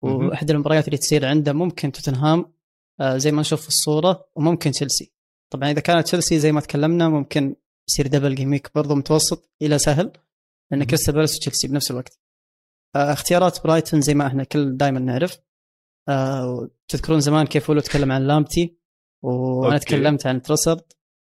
[0.03, 2.53] واحدى المباريات اللي تصير عنده ممكن توتنهام
[2.99, 5.11] آه زي ما نشوف في الصورة وممكن تشيلسي.
[5.53, 7.55] طبعا إذا كانت تشيلسي زي ما تكلمنا ممكن
[7.89, 10.11] يصير double gameweek برضه متوسط إلى سهل
[10.71, 10.83] لأن.
[10.83, 12.19] كريستال بالاس وتشيلسي بنفس الوقت.
[12.95, 15.44] آه اختيارات برايتون زي ما إحنا كل دائما نعرف.
[16.09, 18.77] آه تذكرون زمان كيف ولو تكلم عن لامبتي
[19.23, 19.85] وأنا okay.
[19.85, 20.81] تكلمت عن تروسرد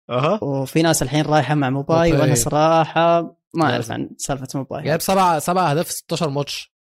[0.09, 0.43] أها.
[0.43, 2.13] وفي ناس الحين رايحة مع موباي.
[2.13, 3.21] وأنا صراحة
[3.53, 3.91] ما أعرف.
[3.91, 6.75] عن سالفة موباي جايب سبع سبع اهداف في 16 ماتش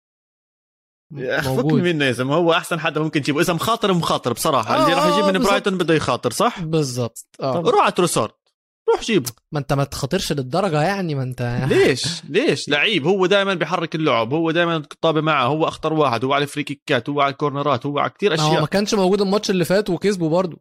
[1.42, 2.34] فكني منه يا زلمة.
[2.34, 3.40] هو أحسن حدا ممكن تجيبه.
[3.40, 4.76] إذا مخاطر مخاطر بصراحة.
[4.76, 5.44] آه، اللي راح يجيب آه، من.
[5.44, 7.52] برايتون بده يخاطر صح؟ بالظبط آه.
[7.54, 7.68] طب.
[7.68, 8.32] روح على تروسارد
[8.88, 13.54] روح جيبه ما انت ما تخاطرش للدرجة يعني ما انت ليش؟ ليش؟ لعيب هو دائما
[13.54, 17.08] بيحرك اللعب هو دائما طابع معه هو أخطر واحد هو على ال free kick ات
[17.08, 18.60] هو على ال corner ات هو على كثير ما هو أشياء.
[18.60, 20.60] ما كانش موجود الماتش اللي فات وكسبه برضه.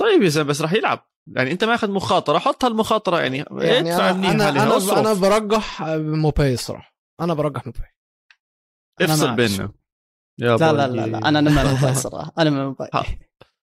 [0.00, 1.06] طيب يا زلمة بس راح يلعب.
[1.36, 4.98] يعني أنت ماخذ مخاطرة حط هالمخاطرة يعني, يعني ادفع أنا منيح أنا أنا, واصرف.
[4.98, 6.94] أنا برجح موباي الصراحة.
[7.20, 7.86] أنا برجح موباي.
[9.00, 9.34] افصل.
[9.34, 9.72] بيننا.
[10.38, 10.86] يا لا لا.
[10.86, 11.28] لا, لا.
[11.28, 12.32] أنا مع موباي صراحة.
[12.38, 12.88] أنا مع موباي.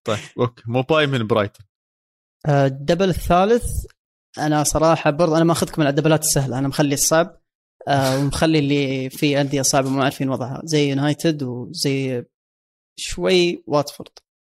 [0.07, 0.63] طيب okay.
[0.67, 1.65] موباي من برايتون.
[2.47, 3.65] ال double الثالث
[4.37, 7.41] أنا صراحة برضه أنا ماخذكم على ال double ات السهلة أنا مخلي الصعب
[7.87, 12.25] آه، ومخلي اللي في أندية صعبة ما عارفين وضعها زي يونايتد وزي
[12.99, 14.09] شوي واتفورد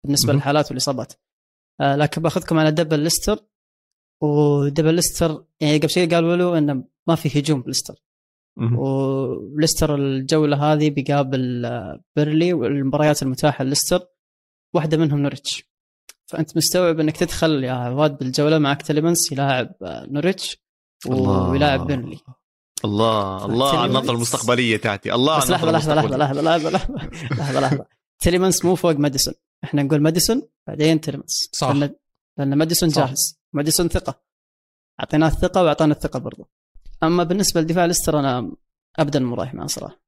[0.05, 0.33] بالنسبة.
[0.33, 1.13] للحالات والإصابات
[1.81, 3.39] آه، لكن بأخذكم على double ليستر
[4.23, 8.03] و double ليستر يعني قبل شوي قالوا له إنه ما في هجوم بليستر
[8.57, 8.77] مهم.
[8.77, 14.07] وليستر الجولة هذه بيقابل آه، بيرنلي والمباريات المتاحة لليستر
[14.75, 15.70] واحدة منهم نوريتش
[16.31, 20.57] فأنت مستوعب إنك تدخل يا عواد بالجولة معك تليمنس يلاعب آه، نوريتش.
[21.07, 22.19] ويلاعب بيرنلي
[22.85, 23.85] الله الله على.
[23.85, 25.13] النظره المستقبلية تاعتي.
[25.13, 26.17] الله بس على لحظه لحظة لحظه.
[26.17, 26.95] لحظة لحظة لحظة
[27.31, 27.85] لحظة لحظة.
[28.19, 29.33] تيليمنس مو فوق ماديسون.
[29.63, 31.69] إحنا نقول ماديسون بعدين تيليمنس صح.
[31.69, 31.95] لأن,
[32.37, 32.89] لأن ماديسون.
[32.89, 33.39] جاهز.
[33.53, 34.21] ماديسون ثقة.
[34.99, 36.47] أعطيناه الثقة وأعطانا الثقة برضه
[37.03, 38.51] أما بالنسبة لدفاع ليستر أنا
[38.99, 40.01] ابدا مو رايح معه صراحة.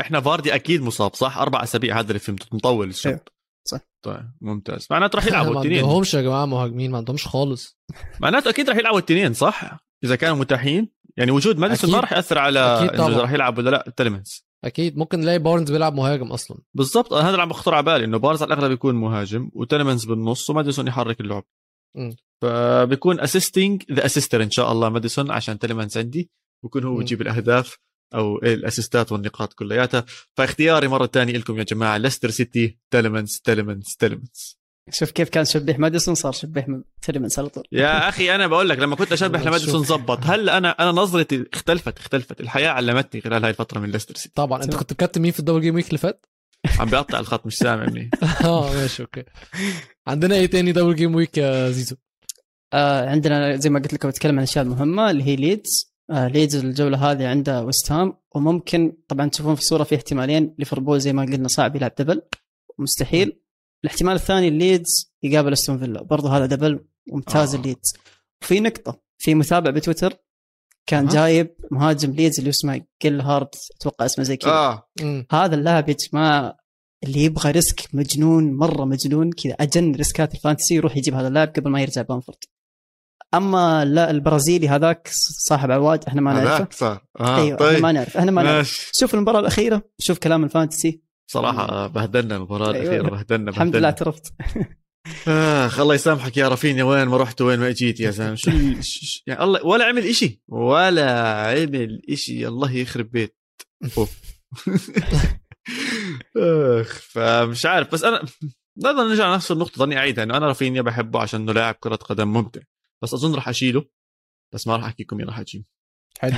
[0.00, 3.24] إحنا فاردي أكيد مصاب صح؟ أربع أسابيع هذا اللي فهمته مطول الشاب أيوه،
[3.68, 3.80] صح.
[4.04, 4.86] طيب ممتاز.
[4.90, 7.78] معناته راح يلعبوا ما الاثنين عندهمش يا جماعة مهاجمين ما عندهمش خالص.
[8.20, 10.88] معناته أكيد راح يلعبوا الاثنين صح؟ إذا كانوا متاحين.
[11.16, 12.00] يعني وجود ماديسون ما.
[12.00, 13.18] راح يأثر على أكيد إنه.
[13.18, 13.92] راح يلعب ولا لا.
[13.96, 14.98] تلمنز أكيد.
[14.98, 16.58] ممكن نلاقي بارنز بيلعب مهاجم أصلا.
[16.74, 17.12] بالضبط.
[17.12, 20.50] أنا هذا اللي عم بخطر على بالي إنه بارنز على الأغلب يكون مهاجم وتلمنز بالنص
[20.50, 21.44] وماديسون يحرك اللعب.
[22.42, 26.30] فبيكون assisting the assister إن شاء الله ماديسون عشان تلمنز عندي.
[26.64, 26.96] بكون هو.
[26.96, 27.78] بيجيب الأهداف.
[28.14, 30.04] أو ال assist ات والنقاط كلياتها.
[30.36, 34.56] فاختياري مرة ثانية لكم يا جماعة ليستر سيتي تلمنز تلمنز تلمنز
[34.90, 37.64] شوف كيف كان شبيح ماديسون صار شبيح من تيليمنس على طول.
[37.72, 39.84] يا أخي أنا بقول لك لما كنت والله لماديسون.
[39.84, 40.18] زبط.
[40.22, 42.40] هلا أنا أنا نظرتي اختلفت اختلفت.
[42.40, 44.34] الحياة علمتني خلال هاي الفترة من ليستر سيتي.
[44.34, 44.62] طبعا.
[44.62, 44.76] أنت.
[44.76, 46.26] كنت كابتن مين في ال double gameweek اللي فات؟
[46.80, 48.10] عم بيقطع الخط مش سامع مني
[48.44, 49.24] آه ماشي okay.
[50.06, 51.96] عندنا إيه تاني double gameweek يا زيزو؟
[52.72, 55.95] آه عندنا زي ما قلت لكم بتكلم عن الاشياء المهمه اللي هي ليدز.
[56.10, 58.14] ليدز الجولة هذه عنده ويست هام.
[58.34, 60.54] وممكن طبعا تشوفون في الصورة في احتمالين.
[60.58, 62.22] ليفربول زي ما قلنا صعب يلعب double.
[62.78, 63.40] مستحيل.
[63.84, 66.02] الاحتمال الثاني ليدز يقابل أستون فيلا.
[66.02, 66.84] برضه هذا double.
[67.12, 67.58] ممتاز آه.
[67.58, 67.60] آه.
[67.60, 67.94] الليدز
[68.42, 70.14] وفي نقطة في متابع بتويتر
[70.86, 71.12] كان أها.
[71.12, 73.54] جايب مهاجم ليدز اللي اسمه جيلهارت.
[73.80, 74.82] أتوقع اسمه زي كذا.
[75.02, 75.26] مم.
[75.30, 76.56] هذا اللاعب يا جماعة
[77.04, 81.48] اللي يبغى risk مجنون مرة مجنون كذا أجن ريسكات ال fantasy يروح يجيب هذا اللاعب
[81.48, 82.38] قبل ما يرجع بامفورد
[83.34, 85.08] أما لا البرازيلي هذاك
[85.48, 86.56] صاحب عواد إحنا ما نعرفه.
[86.56, 87.82] هذاك صار آه أيوه إحنا طيب.
[87.82, 88.56] ما نعرف إحنا ما نعرف.
[88.56, 88.90] ماشي.
[88.94, 91.02] شوف المباراة الأخيرة شوف كلام ال fantasy.
[91.30, 92.82] صراحة بهدلنا المباراة أيوة.
[92.82, 94.32] الأخيرة بهدلنا الحمد لله اعترفت
[95.28, 98.50] اخ الله يسامحك يا رافينيا وين ما رحت وين ما اجيت يا زلمه شو
[99.26, 103.36] يعني الله ولا عمل إشي ولا عمل إشي الله يخرب بيت.
[106.36, 108.22] أخ فمش عارف بس أنا
[108.78, 112.32] نقدر نرجع لنفس النقطة ضلني أعيدها إنه أنا رافينيا بحبه عشان إنه لاعب كرة قدم
[112.32, 112.60] ممتع.
[113.02, 113.84] بس أظن راح أشيله.
[114.54, 115.64] بس ما راح احكي لكم مين راح أجيب
[116.18, 116.36] حلو.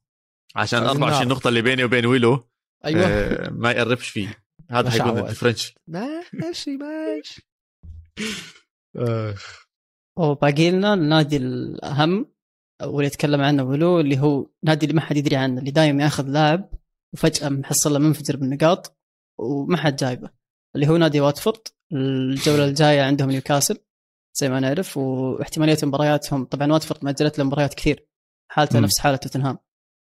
[0.56, 1.28] عشان عايزين 24 نعرف.
[1.28, 2.48] نقطة اللي بيني وبين ويلو
[2.84, 3.06] أيوه.
[3.06, 4.44] آه ما يقربش فيه.
[4.70, 5.22] هذا حيكون عواد.
[5.22, 5.74] الديفرنشل
[6.32, 7.48] ماشي ماشي.
[8.96, 9.66] اخ
[10.18, 12.34] وباقي لنا النادي الأهم
[12.82, 16.28] واللي يتكلم عنه ولو اللي هو نادي اللي ما حد يدري عنه اللي دايم ياخذ
[16.28, 16.70] لاعب
[17.14, 18.98] وفجأة محصل له منفجر بالنقاط
[19.40, 20.30] وما حد جايبه
[20.74, 23.78] اللي هو نادي واتفورد الجولة الجاية عندهم نيوكاسل.
[24.34, 28.06] زي ما نعرف واحتمالية مبارياتهم طبعا واتفورد مأجلت له مباريات كثير
[28.50, 28.78] حالته.
[28.80, 29.58] نفس حالة توتنهام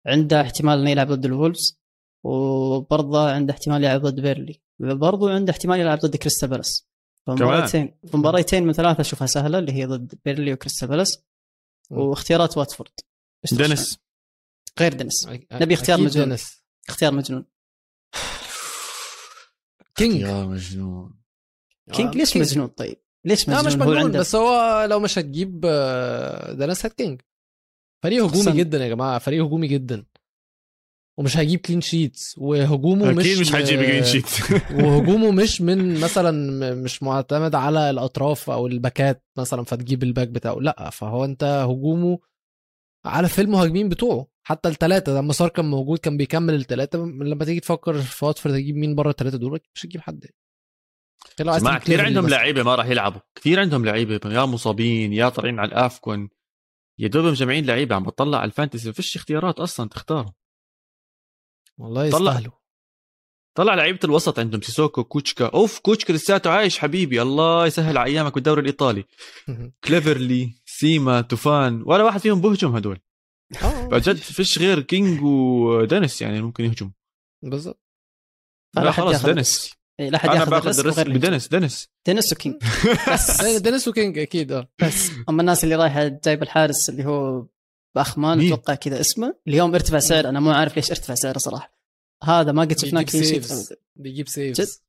[0.06, 1.80] عنده احتمال إنه يلعب ضد الولفز
[2.24, 6.88] وبرضه عنده احتمال يلعب ضد بيرنلي برضه عنده احتمال يلعب ضد كريستال بالاس
[7.26, 11.24] فمباراتين مباراتين من ثلاثة أشوفها سهلة اللي هي ضد بيرنلي وكريستال بالاس.
[11.90, 12.90] واختيارات واتفورد؟
[13.52, 13.98] دينيس
[14.80, 16.24] غير دينيس أك- نبي اختيار مجنون.
[16.24, 16.62] دينيس.
[16.88, 17.44] اختيار مجنون
[19.96, 21.14] كينج يا مجنون
[21.92, 22.48] كينج ليش كينج.
[22.48, 26.52] مجنون طيب؟ ليش لا مجنون؟ مش هو مجنون عنده بس هو لو مش هتجيب آه،
[26.52, 27.20] دينيس هات كينج
[28.04, 28.56] فريق هجومي أحسن.
[28.56, 30.04] جدا يا جماعة فريق هجومي جدا.
[31.18, 34.26] ومش هيجيب clean sheets وهجومه مش أكيد مش حيجيب clean sheet
[34.72, 36.30] وهجومه مش من مثلا
[36.74, 40.54] مش معتمد على الأطراف أو الباكات مثلا فتجيب ال back بتاعه.
[40.54, 42.18] لا فهو أنت هجومه
[43.04, 44.26] على في المهاجمين بتوعه.
[44.46, 48.76] حتى الثلاثه لما سار كان موجود كان بيكمل الثلاثه لما تيجي تفكر في واتفورد تجيب
[48.76, 50.26] مين بره الثلاثه دول مش هتجيب حد.
[51.40, 52.28] جماعة تجيب كثير عندهم.
[52.28, 53.20] لعيبة ما راح يلعبوا.
[53.34, 56.28] كثير عندهم لعيبة يا مصابين يا طالعين على ال AFCON
[56.98, 58.86] يا دوب مجمعين لعيبة عم بطلع على ال fantasy.
[58.86, 60.32] ما فيش اختيارات أصلا تختار
[61.78, 62.04] والله.
[62.04, 62.52] يستاهلوا.
[63.54, 65.46] طلع لعيبة الوسط عندهم سيسوكو كوتشكا.
[65.46, 67.22] أوف كوتشكا لساته عايش حبيبي.
[67.22, 69.04] الله يسهل على أيامك بالدوري الإيطالي.
[69.84, 73.00] كليفرلي سيما توفان ولا واحد فيهم بهجم هدول.
[73.62, 73.88] آه.
[73.88, 76.92] فجد فيش غير كينج ودينيس يعني ممكن يهجم
[78.92, 81.18] حد خلاص إيه، لا حد يأخذ بأخذ ال risk غير.
[81.18, 81.90] بدينيس دينيس.
[82.06, 82.56] دينيس وكينج.
[83.12, 83.44] بس.
[83.44, 84.68] دينيس وكينج أكيد آه.
[84.82, 85.10] بس.
[85.28, 87.46] أما الناس اللي رايحة جايب الحارس اللي هو
[87.94, 89.38] باخمان؟ أتوقع كذا اسمه.
[89.48, 91.78] اليوم ارتفع سعر أنا مو عارف ليش ارتفع سعره صراحة.
[92.24, 93.78] هذا ما قد شفناه بيجيب clean sheet.
[93.96, 94.82] بيجيب saves.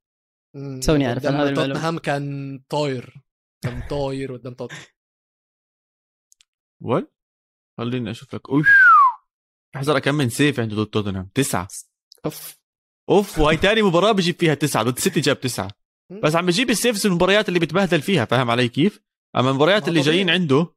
[0.86, 1.56] توني هذه المعلومة.
[1.56, 3.24] توتنهام كان طاير.
[3.64, 4.84] كان طاير قدام توتنهام
[6.82, 7.08] وال
[7.78, 8.50] خليني أشوف لك.
[8.50, 8.68] أوف.
[9.76, 11.30] احزر كم من save عنده ضد توتنهام.
[11.36, 11.68] تسعة.
[12.26, 12.63] أوف.
[13.10, 15.72] اوف وهي تاني مباراة بجيب فيها تسعة ضد سيتي جاب تسعة.
[16.24, 19.02] بس عم بجيب ال saves المباريات اللي بتبهدل فيها فاهم علي كيف؟
[19.36, 20.02] أما المباريات اللي.
[20.02, 20.76] جايين عنده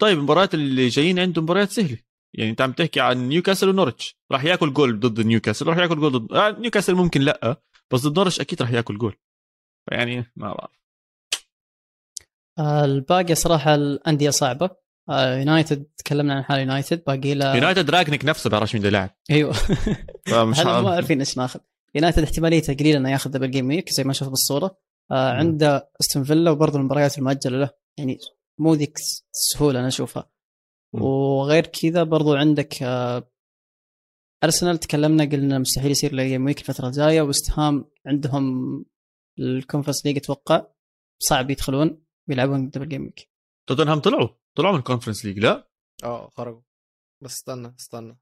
[0.00, 1.98] طيب المباريات اللي جايين عنده مباريات سهلة.
[2.34, 6.12] يعني أنت عم تحكي عن نيوكاسل ونورتش راح ياكل جول ضد نيوكاسل راح ياكل جول
[6.12, 9.16] ضد آه نيوكاسل ممكن لأ بس ضد نورتش أكيد راح ياكل جول.
[9.92, 10.78] يعني ما بعرف.
[12.84, 14.70] الباقي صراحة الأندية صعبة.
[15.10, 19.52] يونايتد تكلمنا عن حال يونايتد باقي له يونايتد رانجنيك نفسه بيعرفش مين يلعب أيوه.
[20.30, 21.60] فمش هذا ما عارف عارفين إيش ناخذ.
[21.94, 24.78] يونايتد احتماليته قليله إنه ياخذ double gameweek زي ما شوف بالصورة.
[25.10, 25.32] آه.
[25.32, 27.70] عنده استون فيلا وبرضه المباريات المؤجلة له.
[27.98, 28.18] يعني
[28.58, 28.98] مو ذيك
[29.34, 30.30] السهوله أنا أشوفها.
[30.92, 33.30] وغير كذا برضو عندك آه
[34.44, 37.22] ارسنال تكلمنا قلنا مستحيل يصير له gameweek الفترة الجاية.
[37.22, 38.84] ويست هام عندهم
[39.38, 40.66] ال Conference League أتوقع.
[41.18, 43.28] صعب يدخلون بيلعبون double gameweek
[43.68, 44.28] توتنهام طلعوا.
[44.58, 45.68] طلعوا من ال Conference League لا؟
[46.04, 46.60] آه خرجوا.
[47.22, 48.18] بس استنى استنى.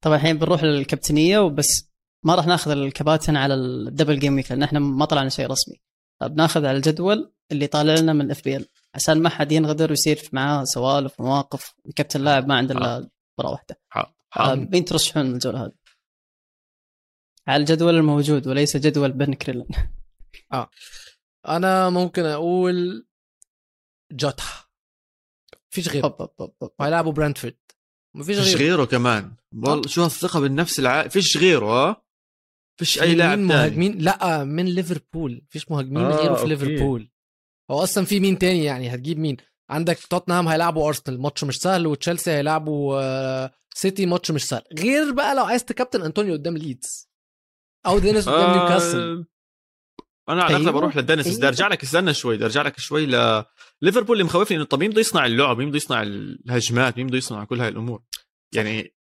[0.00, 1.92] طبعا الحين بنروح للكابتنية وبس.
[2.24, 5.80] ما راح ناخذ الكباتن على ال double gameweek لأن إحنا ما طلعنا شيء رسمي.
[6.22, 10.64] بناخذ على الجدول اللي طالع لنا من ال FPL عشان ما حد ينغدر ويصير معاه
[10.64, 13.80] سوالف ومواقف الكابتن لاعب ما عنده إلا مباراه واحدة.
[13.88, 14.12] حاضر.
[14.30, 14.68] حاضر.
[14.72, 15.72] مين ترشحون الجوله هذه؟
[17.46, 19.66] على الجدول الموجود وليس جدول بن كريلين
[21.48, 23.06] أنا ممكن أقول
[24.12, 24.61] جوتا.
[25.72, 26.34] مفيش غيره.
[26.78, 27.56] وهيلعبوا برينتفورد.
[28.16, 28.58] مفيش فيش غيره.
[28.58, 29.32] غيره كمان.
[29.52, 31.08] والله شو هالثقة بالنفس الع...
[31.08, 32.02] فيش غيره ها؟
[32.80, 35.42] فيش أي في لاعب مهاجمين؟ لا من ليفربول.
[35.48, 36.46] مفيش مهاجمين آه، غيره في.
[36.46, 37.10] ليفربول.
[37.70, 39.36] هو أصلا في مين تاني يعني؟ هتجيب مين؟
[39.70, 41.20] عندك توتنهام هيلعبوا أرسنال.
[41.20, 41.86] ماتش مش سهل.
[41.86, 44.06] وتشيلسي هيلعبوا آه، سيتي.
[44.06, 44.62] ماتش مش سهل.
[44.78, 47.08] غير بقى لو عايز تكابتن أنطونيو قدام ليدز.
[47.86, 49.24] أو دينيس قدام آه، نيوكاسل.
[50.28, 51.48] أنا على الأغلب أيوة، بروح لدينيس بس بدي.
[51.48, 53.44] أرجع لك استنى شوي بدي أرجع لك شوي ل
[53.82, 57.18] ليفربول اللي مخوفني إنه طب مين بده يصنع اللعب؟ مين بده يصنع الهجمات؟ مين بده
[57.18, 58.02] يصنع كل هاي الأمور؟
[58.54, 58.94] يعني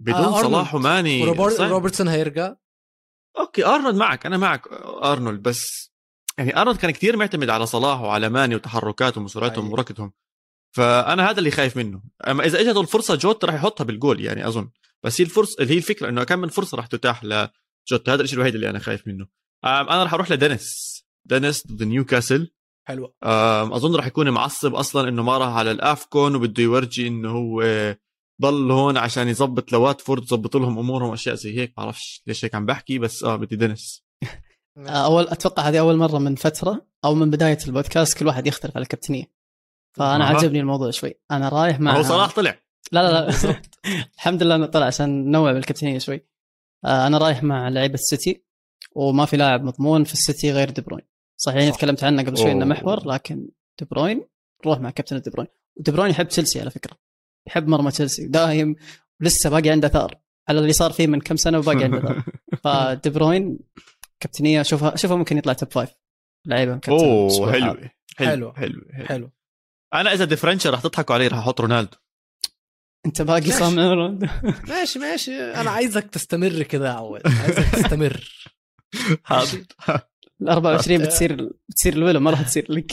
[0.00, 0.42] بدون آه،.
[0.42, 2.54] صلاح وماني صح؟ روبرتسون هيرجع؟
[3.38, 4.68] okay أرنولد معك أنا معك
[5.04, 5.92] أرنولد بس
[6.38, 9.72] يعني أرنولد كان كتير معتمد على صلاح وعلى ماني وتحركاتهم وسرعتهم أيوة.
[9.72, 10.12] وركضهم
[10.76, 12.02] فأنا هذا اللي خايف منه.
[12.26, 14.70] أما إذا اجته الفرصة جوتا راح يحطها بالجول يعني أظن.
[15.02, 18.14] بس هي الفرصه اللي هي الفكرة إنه كم من فرصة راح تتاح لجوتا.
[18.14, 19.26] هذا الشيء الوحيد اللي أنا خايف منه.
[19.64, 20.98] أنا راح أروح لدينيس.
[21.24, 22.50] دينيس ضد نيوكاسل.
[22.88, 23.14] حلوة.
[23.24, 27.30] أم أظن راح يكون معصب أصلا إنه ما راح على ال AFCON وبده يورجي إنه
[27.30, 27.62] هو
[28.42, 31.74] ضل هون عشان يظبط لواتفورد يظبط لهم أمورهم واشياء زي هيك.
[31.76, 34.04] بعرفش ليش هيك عم بحكي بس آه بدي دينيس.
[34.86, 38.76] آه، أول أتوقع هذه أول مرة من فترة أو من بداية البودكاست كل واحد يختلف
[38.76, 39.24] على الكابتنيه
[39.96, 40.36] فأنا أها.
[40.36, 41.14] عجبني الموضوع شوي.
[41.30, 42.58] أنا رايح مع ما هو صلاح طلع.
[42.92, 43.34] لا لا لا.
[44.16, 46.26] الحمد لله إنه طلع عشان ننوع بالكابتنية شوي.
[46.84, 48.44] آه، أنا رايح مع لعيبة السيتي.
[48.98, 51.04] وما في لاعب مضمون في السيتي غير دي بروين
[51.40, 51.70] صحيح صح.
[51.70, 51.78] صح.
[51.78, 52.64] تكلمت عنه قبل شوي إنه.
[52.64, 54.24] محور لكن دي بروين
[54.66, 56.96] روح مع كابتن دي بروين ودي بروين يحب تشيلسي على فكرة
[57.46, 58.76] يحب مرمى تشيلسي دايم
[59.20, 62.22] ولسه باقي عنده ثار على اللي صار فيه من كم سنة وباقي عنده ثار
[62.64, 63.58] فدي بروين
[64.20, 65.90] كابتنية اشوفها اشوفها ممكن يطلع top five
[66.46, 67.64] لعيبة كابتن أوه حلو.
[67.64, 68.52] حلو حلو.
[68.52, 69.30] حلو, حلو.
[69.94, 71.96] أنا إذا differential رح تضحكوا علي رح أحط رونالدو
[73.06, 73.50] أنت باقي.
[73.50, 74.26] صامع رونالدو.
[74.68, 78.20] ماشي ماشي أنا عايزك تستمر كده يا عواد عايزك تستمر
[79.24, 79.64] حاضر.
[80.42, 82.92] ال 24 بتصير بتصير الويلو ما راح تصير لك.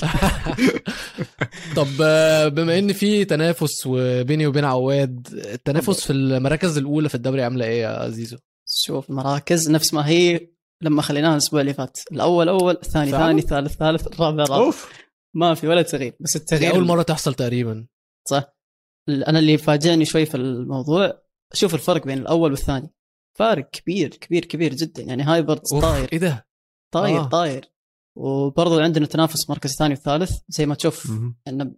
[1.78, 7.44] طب آه، بما إن في تنافس وبيني وبين عواد التنافس في المراكز الأولى في الدوري
[7.44, 10.48] عاملة إيه يا زيزو شوف مراكز نفس ما هي
[10.82, 11.98] لما خليناها الأسبوع اللي فات.
[12.12, 14.94] الأول أول الثاني؟ ثاني ثالث ثالث الرابع رابع أوف.
[15.36, 17.88] ما في ولا تغيير بس التغيير أول مرة تحصل تقريبا.
[18.28, 18.56] صح.
[19.10, 21.22] أنا اللي فاجئني شوي في الموضوع
[21.54, 22.95] شوف الفرق بين الأول والثاني.
[23.38, 25.04] فارق كبير كبير كبير جدا.
[25.04, 26.10] يعني هايبرد طاير.
[26.14, 26.48] إيه ده؟
[26.94, 27.30] طاير آه.
[27.30, 27.72] طاير.
[28.18, 31.12] وبرضو عندنا تنافس مركز ثاني وثالث زي ما تشوف.
[31.48, 31.76] إنه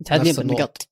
[0.00, 0.88] متعادلين بالنقاط.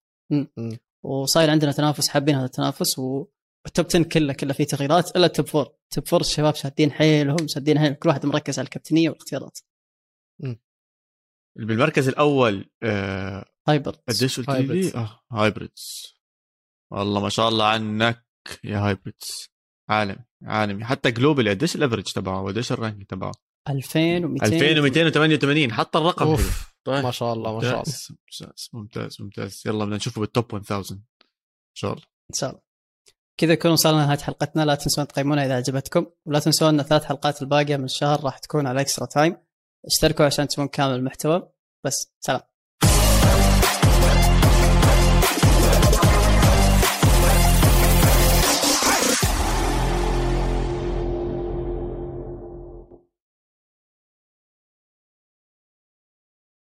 [1.05, 2.99] وصاير عندنا تنافس حابين هذا التنافس.
[2.99, 6.55] وال top 10 كله كله فيه تغييرات إلا ال top 4 ال top 4 الشباب
[6.55, 9.59] شادين حيلهم شادين حيلهم كل واحد مركز على الكابتنية والاختيارات.
[11.57, 14.51] اللي بالمركز الأول آه هايبر قديش قلت.
[14.51, 16.15] لي؟ آه هايبريدز
[16.93, 18.27] والله ما شاء الله عنك
[18.65, 19.49] يا هايبريدز
[19.89, 20.85] عالم عالمي.
[20.85, 23.33] حتى global قديش ال average تبعه؟ وقديش ال rank تبعه؟
[23.69, 26.27] 2200 2288 حتى الرقم.
[26.27, 26.75] أوف.
[26.85, 27.05] طيب.
[27.05, 27.83] ما شاء الله ما شاء الله.
[27.83, 29.63] ممتاز ممتاز ممتاز.
[29.67, 31.03] يلا بدنا نشوفه بال top 1000 إن
[31.75, 32.03] شاء الله.
[32.31, 32.61] إن شاء الله.
[33.41, 34.65] كذا نكون وصلنا لنهايه حلقتنا.
[34.65, 36.07] لا تنسون تقيمونا إذا عجبتكم.
[36.27, 39.37] ولا تنسون إن الثلاث حلقات الباقية من الشهر راح تكون على Extra Time
[39.87, 41.49] اشتركوا عشان تسمعون كامل المحتوى.
[41.87, 42.41] بس سلام.